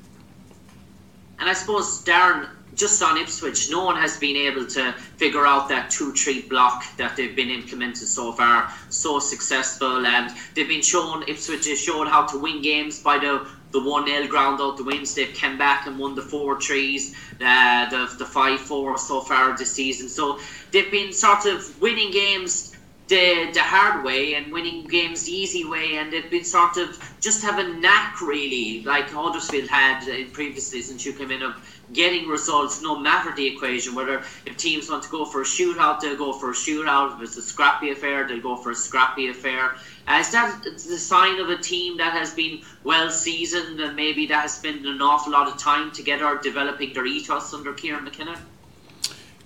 and 1.40 1.50
I 1.50 1.54
suppose 1.54 2.04
Darren 2.04 2.50
just 2.76 3.02
on 3.02 3.18
Ipswich, 3.18 3.70
no 3.70 3.84
one 3.86 3.96
has 3.96 4.18
been 4.18 4.36
able 4.36 4.66
to 4.68 4.94
figure 5.18 5.46
out 5.46 5.70
that 5.70 5.90
two-three 5.90 6.42
block 6.44 6.84
that 6.98 7.16
they've 7.16 7.36
been 7.36 7.50
implemented 7.50 8.08
so 8.08 8.34
far. 8.34 8.70
So 8.90 9.20
successful, 9.20 10.06
and 10.06 10.32
they've 10.56 10.68
been 10.68 10.82
shown 10.82 11.24
Ipswich 11.28 11.68
has 11.68 11.80
shown 11.80 12.08
how 12.08 12.26
to 12.28 12.38
win 12.38 12.62
games 12.62 13.00
by 13.00 13.18
the 13.18 13.48
the 13.72 13.82
one 13.82 14.08
0 14.08 14.28
ground 14.28 14.62
out 14.62 14.78
the 14.78 14.84
wins. 14.84 15.16
They've 15.16 15.34
come 15.34 15.58
back 15.58 15.86
and 15.86 16.00
won 16.00 16.16
the 16.16 16.22
four 16.22 16.56
trees, 16.56 17.14
uh, 17.42 17.90
the 17.90 18.10
the 18.18 18.26
five 18.26 18.62
four 18.62 18.98
so 18.98 19.22
far 19.22 19.58
this 19.58 19.74
season. 19.74 20.08
So 20.08 20.40
they've 20.72 20.90
been 20.92 21.12
sort 21.12 21.46
of 21.46 21.82
winning 21.82 22.12
games 22.12 22.75
the 23.08 23.52
the 23.54 23.62
hard 23.62 24.04
way 24.04 24.34
and 24.34 24.52
winning 24.52 24.88
games 24.88 25.26
the 25.26 25.32
easy 25.32 25.64
way, 25.64 25.98
and 25.98 26.12
they've 26.12 26.30
been 26.30 26.44
sort 26.44 26.78
of 26.78 26.98
just 27.22 27.44
have 27.44 27.60
a 27.60 27.64
knack 27.64 28.20
really, 28.22 28.82
like 28.84 29.10
Huddersfield 29.10 29.68
had 29.70 30.08
in 30.08 30.32
previous 30.32 30.68
seasons. 30.68 31.06
You 31.06 31.14
come 31.14 31.32
in 31.32 31.44
of 31.44 31.56
getting 31.94 32.28
results 32.28 32.82
no 32.82 32.96
matter 32.98 33.32
the 33.36 33.46
equation. 33.46 33.94
Whether 33.94 34.24
if 34.46 34.58
teams 34.58 34.90
want 34.90 35.04
to 35.04 35.10
go 35.10 35.26
for 35.26 35.42
a 35.42 35.46
shootout, 35.46 36.00
they'll 36.00 36.18
go 36.18 36.34
for 36.34 36.50
a 36.50 36.54
shootout. 36.54 37.16
If 37.16 37.22
it's 37.22 37.38
a 37.38 37.44
scrappy 37.44 37.92
affair, 37.92 38.26
they'll 38.28 38.42
go 38.42 38.56
for 38.56 38.72
a 38.72 38.76
scrappy 38.76 39.28
affair. 39.28 39.76
Uh, 40.08 40.18
is 40.20 40.32
that 40.32 40.64
the 40.64 40.98
sign 40.98 41.40
of 41.40 41.50
a 41.50 41.58
team 41.58 41.98
that 41.98 42.14
has 42.14 42.34
been 42.34 42.60
well 42.84 43.12
seasoned 43.12 43.80
and 43.80 43.96
maybe 43.96 44.26
that 44.28 44.42
has 44.42 44.56
spent 44.56 44.86
an 44.86 45.02
awful 45.02 45.32
lot 45.32 45.48
of 45.48 45.58
time 45.58 45.92
together 45.92 46.40
developing 46.42 46.94
their 46.94 47.06
ethos 47.06 47.54
under 47.54 47.74
Kieran 47.74 48.04
McKenna? 48.04 48.40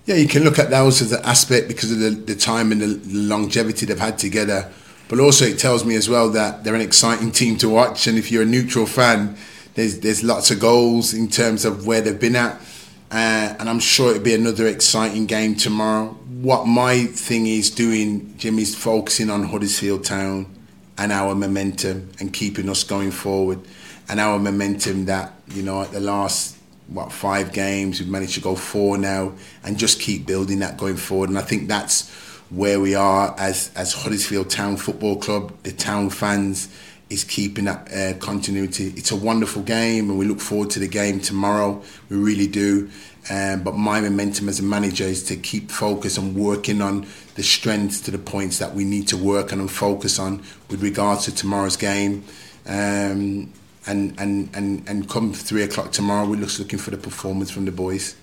Yeah, 0.06 0.16
you 0.16 0.28
can 0.28 0.44
look 0.44 0.58
at 0.58 0.70
those 0.70 1.02
as 1.02 1.12
an 1.12 1.24
aspect 1.24 1.68
because 1.68 1.92
of 1.92 2.00
the, 2.00 2.10
the 2.10 2.36
time 2.36 2.72
and 2.72 2.82
the 2.82 3.00
longevity 3.14 3.86
they've 3.86 4.00
had 4.00 4.18
together. 4.18 4.72
But 5.08 5.20
also, 5.20 5.46
it 5.46 5.58
tells 5.60 5.86
me 5.86 5.96
as 5.96 6.08
well 6.08 6.30
that 6.32 6.64
they're 6.64 6.76
an 6.76 6.82
exciting 6.82 7.32
team 7.32 7.58
to 7.58 7.70
watch. 7.70 8.08
And 8.08 8.18
if 8.18 8.32
you're 8.32 8.44
a 8.44 8.46
neutral 8.46 8.86
fan, 8.86 9.36
there's 9.74 10.00
there's 10.00 10.24
lots 10.24 10.52
of 10.52 10.60
goals 10.60 11.14
in 11.14 11.28
terms 11.30 11.66
of 11.66 11.88
where 11.88 12.02
they've 12.02 12.20
been 12.20 12.36
at. 12.36 12.62
Uh, 13.12 13.56
and 13.60 13.68
I'm 13.68 13.80
sure 13.80 14.12
it'll 14.12 14.24
be 14.24 14.36
another 14.36 14.68
exciting 14.68 15.26
game 15.26 15.56
tomorrow. 15.56 16.10
What 16.42 16.66
my 16.66 17.06
thing 17.06 17.48
is 17.48 17.72
doing, 17.72 18.36
Jimmy's 18.38 18.76
focusing 18.76 19.32
on 19.32 19.46
Huddersfield 19.46 20.06
Town 20.06 20.46
and 20.96 21.12
our 21.12 21.34
momentum 21.34 22.12
and 22.20 22.32
keeping 22.32 22.70
us 22.70 22.84
going 22.84 23.10
forward. 23.10 23.60
And 24.08 24.20
our 24.20 24.38
momentum 24.38 25.06
that, 25.06 25.34
you 25.48 25.64
know, 25.64 25.82
at 25.82 25.92
the 25.92 26.00
last 26.00 26.59
what 26.92 27.12
five 27.12 27.54
games. 27.54 28.00
We've 28.00 28.10
managed 28.10 28.36
to 28.36 28.42
go 28.42 28.56
four 28.56 28.98
now, 28.98 29.34
and 29.64 29.78
just 29.78 30.00
keep 30.00 30.26
building 30.26 30.60
that 30.60 30.78
going 30.78 30.98
forward. 30.98 31.30
And 31.30 31.38
I 31.38 31.42
think 31.42 31.68
that's 31.68 32.10
where 32.50 32.80
we 32.80 32.96
are 32.96 33.36
as 33.38 33.72
as 33.76 33.94
Huddersfield 33.94 34.50
Town 34.50 34.78
Football 34.78 35.18
Club. 35.18 35.54
The 35.64 35.72
town 35.72 36.10
fans 36.10 36.70
is 37.10 37.24
keeping 37.24 37.66
that 37.66 37.92
uh, 37.92 38.18
continuity. 38.20 38.94
It's 38.96 39.12
a 39.12 39.16
wonderful 39.16 39.64
game, 39.64 40.10
and 40.10 40.20
we 40.20 40.26
look 40.26 40.40
forward 40.40 40.70
to 40.72 40.80
the 40.80 40.88
game 40.88 41.20
tomorrow. 41.20 41.82
We 42.10 42.18
really 42.18 42.48
do. 42.48 42.90
Um, 43.30 43.64
but 43.64 43.76
my 43.76 44.00
momentum 44.02 44.50
as 44.50 44.60
a 44.60 44.64
manager 44.64 45.04
is 45.04 45.24
to 45.26 45.36
keep 45.36 45.70
focus 45.70 46.18
on 46.18 46.36
working 46.36 46.82
on 46.82 47.06
the 47.36 47.44
strengths 47.44 48.02
to 48.02 48.12
the 48.12 48.18
points 48.18 48.58
that 48.60 48.74
we 48.74 48.86
need 48.86 49.08
to 49.10 49.18
work 49.18 49.52
on 49.54 49.60
and 49.60 49.70
focus 49.70 50.20
on 50.20 50.44
with 50.70 50.82
regards 50.82 51.26
to 51.26 51.36
tomorrow's 51.36 51.78
game. 51.78 52.24
Um, 52.66 53.52
and 53.88 54.20
and 54.20 54.50
and 54.54 54.88
and 54.88 55.10
come 55.10 55.34
three 55.34 55.64
o'clock 55.64 55.92
tomorrow, 55.92 56.28
we're 56.28 56.42
just 56.42 56.60
looking 56.60 56.80
for 56.80 56.92
the 56.92 56.98
performance 56.98 57.50
from 57.52 57.66
the 57.66 57.72
boys. 57.72 58.16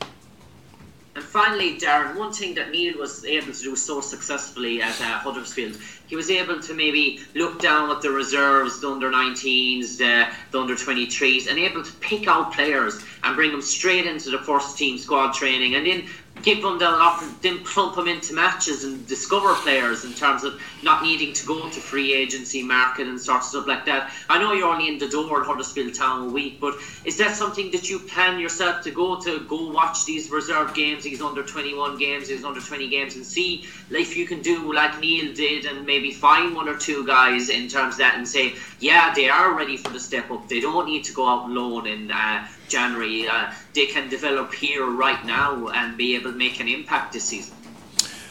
And 1.16 1.24
finally, 1.24 1.78
Darren, 1.78 2.14
one 2.16 2.30
thing 2.30 2.54
that 2.56 2.70
Neil 2.70 2.98
was 2.98 3.24
able 3.24 3.50
to 3.50 3.62
do 3.62 3.74
so 3.74 4.02
successfully 4.02 4.82
at 4.82 5.00
uh, 5.00 5.18
Huddersfield, 5.18 5.78
he 6.06 6.14
was 6.14 6.30
able 6.30 6.60
to 6.60 6.74
maybe 6.74 7.20
look 7.34 7.58
down 7.58 7.90
at 7.90 8.02
the 8.02 8.10
reserves, 8.10 8.80
the 8.80 8.90
under 8.90 9.10
19s, 9.10 9.96
the, 9.96 10.28
the 10.50 10.60
under 10.60 10.74
23s, 10.74 11.48
and 11.48 11.58
able 11.58 11.82
to 11.82 11.92
pick 12.00 12.28
out 12.28 12.52
players 12.52 13.02
and 13.24 13.34
bring 13.34 13.50
them 13.50 13.62
straight 13.62 14.04
into 14.04 14.28
the 14.28 14.40
first 14.40 14.76
team 14.76 14.98
squad 14.98 15.32
training, 15.32 15.74
and 15.74 15.86
then 15.86 16.06
give 16.42 16.62
them 16.62 16.78
the 16.78 16.86
offer, 16.86 17.26
then 17.42 17.58
plump 17.64 17.96
them 17.96 18.08
into 18.08 18.34
matches 18.34 18.84
and 18.84 19.06
discover 19.06 19.54
players 19.54 20.04
in 20.04 20.12
terms 20.14 20.44
of 20.44 20.60
not 20.82 21.02
needing 21.02 21.32
to 21.32 21.46
go 21.46 21.68
to 21.68 21.80
free 21.80 22.12
agency 22.12 22.62
market 22.62 23.06
and 23.06 23.20
sort 23.20 23.38
of 23.38 23.44
stuff 23.44 23.66
like 23.66 23.84
that. 23.86 24.12
I 24.28 24.38
know 24.38 24.52
you're 24.52 24.68
only 24.72 24.88
in 24.88 24.98
the 24.98 25.08
door 25.08 25.40
at 25.40 25.46
Huddersfield 25.46 25.94
Town 25.94 26.28
a 26.28 26.32
week, 26.32 26.60
but 26.60 26.74
is 27.04 27.16
that 27.18 27.34
something 27.34 27.70
that 27.72 27.90
you 27.90 27.98
plan 27.98 28.38
yourself 28.38 28.82
to 28.84 28.90
go 28.90 29.20
to 29.20 29.40
go 29.40 29.70
watch 29.70 30.04
these 30.04 30.30
reserve 30.30 30.74
games, 30.74 31.04
these 31.04 31.20
under 31.20 31.42
21 31.42 31.98
games, 31.98 32.28
these 32.28 32.44
under 32.44 32.60
20 32.60 32.88
games, 32.88 33.16
and 33.16 33.24
see 33.24 33.64
if 33.90 34.16
you 34.16 34.26
can 34.26 34.42
do 34.42 34.72
like 34.72 34.98
Neil 35.00 35.32
did 35.34 35.64
and 35.64 35.84
maybe 35.86 36.12
find 36.12 36.54
one 36.54 36.68
or 36.68 36.76
two 36.76 37.06
guys 37.06 37.48
in 37.48 37.68
terms 37.68 37.94
of 37.94 37.98
that 37.98 38.14
and 38.16 38.26
say, 38.26 38.54
yeah, 38.78 39.12
they 39.14 39.28
are 39.28 39.54
ready 39.54 39.76
for 39.76 39.90
the 39.90 40.00
step 40.00 40.30
up. 40.30 40.48
They 40.48 40.60
don't 40.60 40.86
need 40.86 41.04
to 41.04 41.12
go 41.12 41.26
out 41.26 41.48
alone 41.48 41.86
in 41.86 42.10
uh, 42.10 42.46
January. 42.68 43.26
Uh, 43.28 43.52
they 43.74 43.86
can 43.86 44.08
develop 44.08 44.52
here 44.54 44.86
right 44.86 45.24
now 45.24 45.68
and 45.68 45.96
be 45.96 46.14
able 46.14 46.32
to 46.32 46.38
make 46.38 46.60
an 46.60 46.68
impact 46.68 47.12
this 47.12 47.24
season. 47.24 47.54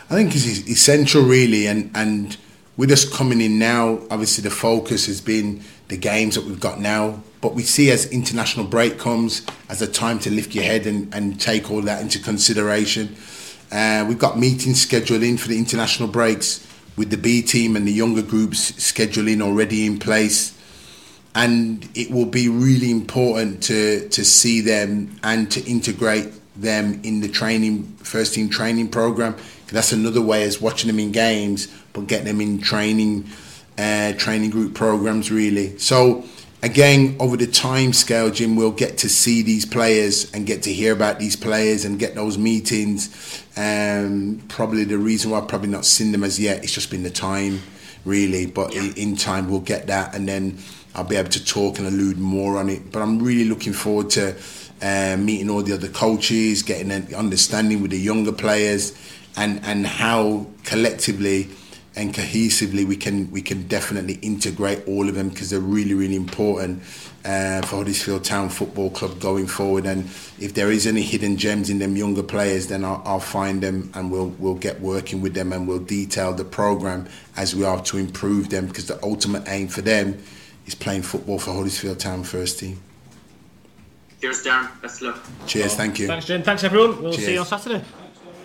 I 0.10 0.16
think 0.16 0.36
it's 0.36 0.46
essential, 0.70 1.24
really, 1.24 1.68
and 1.68 1.92
and 1.96 2.38
with 2.78 2.92
us 2.92 3.08
coming 3.08 3.42
in 3.42 3.58
now, 3.58 4.00
obviously 4.12 4.44
the 4.44 4.50
focus 4.50 5.06
has 5.06 5.22
been 5.22 5.64
the 5.88 5.98
games 5.98 6.36
that 6.36 6.46
we've 6.46 6.60
got 6.60 6.80
now. 6.80 7.22
But 7.42 7.54
we 7.54 7.64
see 7.64 7.92
as 7.92 8.12
international 8.12 8.66
break 8.66 8.98
comes 8.98 9.46
as 9.70 9.82
a 9.82 9.88
time 9.88 10.20
to 10.20 10.32
lift 10.32 10.56
your 10.56 10.64
head 10.64 10.86
and, 10.86 11.14
and 11.14 11.40
take 11.40 11.72
all 11.72 11.82
that 11.84 12.02
into 12.02 12.20
consideration. 12.20 13.16
Uh, 13.72 14.06
we've 14.08 14.20
got 14.20 14.38
meetings 14.38 14.82
scheduled 14.82 15.24
in 15.24 15.38
for 15.38 15.48
the 15.48 15.58
international 15.58 16.10
breaks 16.10 16.68
with 16.98 17.12
the 17.12 17.18
B 17.18 17.42
team 17.42 17.76
and 17.76 17.88
the 17.88 17.92
younger 17.92 18.22
groups 18.22 18.72
scheduling 18.74 19.42
already 19.42 19.86
in 19.86 20.00
place 20.00 20.55
and 21.36 21.88
it 21.94 22.10
will 22.10 22.26
be 22.26 22.48
really 22.50 22.90
important 22.90 23.62
to 23.64 24.08
to 24.10 24.24
see 24.24 24.62
them 24.62 25.20
and 25.24 25.52
to 25.52 25.64
integrate 25.70 26.32
them 26.56 27.02
in 27.04 27.20
the 27.20 27.28
training 27.28 27.84
first 27.98 28.34
team 28.34 28.50
training 28.50 28.88
program. 28.88 29.36
That's 29.68 29.92
another 29.92 30.22
way 30.22 30.44
as 30.44 30.62
watching 30.62 30.88
them 30.88 31.00
in 31.00 31.12
games, 31.12 31.68
but 31.92 32.08
get 32.08 32.24
them 32.24 32.40
in 32.40 32.62
training 32.62 33.30
uh, 33.78 34.14
training 34.14 34.52
group 34.52 34.74
programs 34.74 35.30
really. 35.30 35.78
So 35.78 36.24
again, 36.64 37.18
over 37.20 37.36
the 37.36 37.48
time 37.48 37.92
scale, 37.92 38.30
Jim, 38.32 38.56
we'll 38.56 38.72
get 38.72 38.98
to 39.00 39.10
see 39.10 39.42
these 39.42 39.66
players 39.66 40.32
and 40.32 40.46
get 40.46 40.64
to 40.64 40.74
hear 40.74 40.94
about 40.94 41.20
these 41.20 41.36
players 41.36 41.84
and 41.84 42.00
get 42.00 42.16
those 42.16 42.38
meetings. 42.38 43.44
Um, 43.58 44.42
probably 44.48 44.86
the 44.86 44.98
reason 44.98 45.32
why 45.32 45.40
I've 45.40 45.50
probably 45.50 45.70
not 45.70 45.84
seen 45.84 46.14
them 46.14 46.24
as 46.24 46.40
yet, 46.40 46.64
it's 46.64 46.72
just 46.72 46.90
been 46.90 47.04
the 47.04 47.10
time 47.10 47.62
really. 48.06 48.46
But 48.46 48.74
in, 48.74 48.94
in 48.94 49.16
time, 49.18 49.50
we'll 49.50 49.60
get 49.60 49.88
that 49.88 50.16
and 50.16 50.28
then 50.28 50.58
I'll 50.96 51.04
be 51.04 51.18
able 51.18 51.30
to 51.30 51.44
talk 51.44 51.78
and 51.78 51.88
allude 51.88 52.18
more 52.18 52.58
on 52.58 52.70
it. 52.70 52.92
But 52.92 53.02
I'm 53.02 53.22
really 53.22 53.46
looking 53.48 53.74
forward 53.74 54.10
to 54.12 54.36
uh, 54.82 55.18
meeting 55.18 55.50
all 55.50 55.62
the 55.62 55.74
other 55.74 55.90
coaches, 55.90 56.64
getting 56.64 56.92
an 56.92 57.14
understanding 57.14 57.82
with 57.82 57.92
the 57.92 58.00
younger 58.00 58.32
players, 58.32 58.98
and 59.36 59.64
and 59.66 59.86
how 59.86 60.48
collectively 60.64 61.50
and 61.98 62.14
cohesively 62.14 62.86
we 62.86 62.96
can 62.98 63.30
we 63.32 63.42
can 63.42 63.68
definitely 63.68 64.16
integrate 64.16 64.86
all 64.88 65.08
of 65.08 65.16
them 65.16 65.30
because 65.30 65.50
they're 65.50 65.60
really 65.60 65.94
really 65.94 66.16
important 66.16 66.82
uh, 67.24 67.62
for 67.62 67.78
Huddersfield 67.78 68.24
Town 68.24 68.50
Football 68.50 68.92
Club 68.92 69.20
going 69.20 69.48
forward. 69.48 69.86
And 69.86 70.04
if 70.40 70.54
there 70.54 70.72
is 70.72 70.86
any 70.86 71.02
hidden 71.02 71.38
gems 71.38 71.70
in 71.70 71.80
them 71.80 71.96
younger 71.96 72.22
players, 72.22 72.68
then 72.68 72.86
I'll, 72.86 73.02
I'll 73.06 73.20
find 73.20 73.62
them 73.62 73.92
and 73.94 74.12
we'll 74.12 74.34
we'll 74.40 74.56
get 74.56 74.80
working 74.82 75.22
with 75.22 75.34
them 75.34 75.52
and 75.52 75.68
we'll 75.68 75.80
detail 75.80 76.34
the 76.34 76.46
program 76.46 77.08
as 77.36 77.56
we 77.56 77.64
are 77.64 77.82
to 77.84 77.98
improve 77.98 78.50
them 78.50 78.68
because 78.68 78.88
the 78.88 79.02
ultimate 79.04 79.44
aim 79.48 79.68
for 79.68 79.82
them 79.82 80.22
is 80.66 80.76
playing 80.76 81.02
football 81.04 81.40
for 81.40 81.54
Huddersfield 81.54 82.00
Town 82.00 82.24
first 82.24 82.60
team. 82.60 82.82
Cheers, 84.22 84.44
Darren. 84.44 84.82
Best 84.82 85.02
of 85.02 85.16
luck. 85.16 85.24
Cheers, 85.46 85.76
thank 85.76 86.00
you. 86.00 86.08
Thanks, 86.08 86.26
Jim. 86.26 86.42
Thanks, 86.42 86.64
everyone. 86.64 87.02
We'll 87.02 87.14
Cheers. 87.14 87.26
see 87.26 87.34
you 87.34 87.40
on 87.40 87.46
Saturday. 87.46 87.84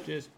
Cheers. 0.05 0.29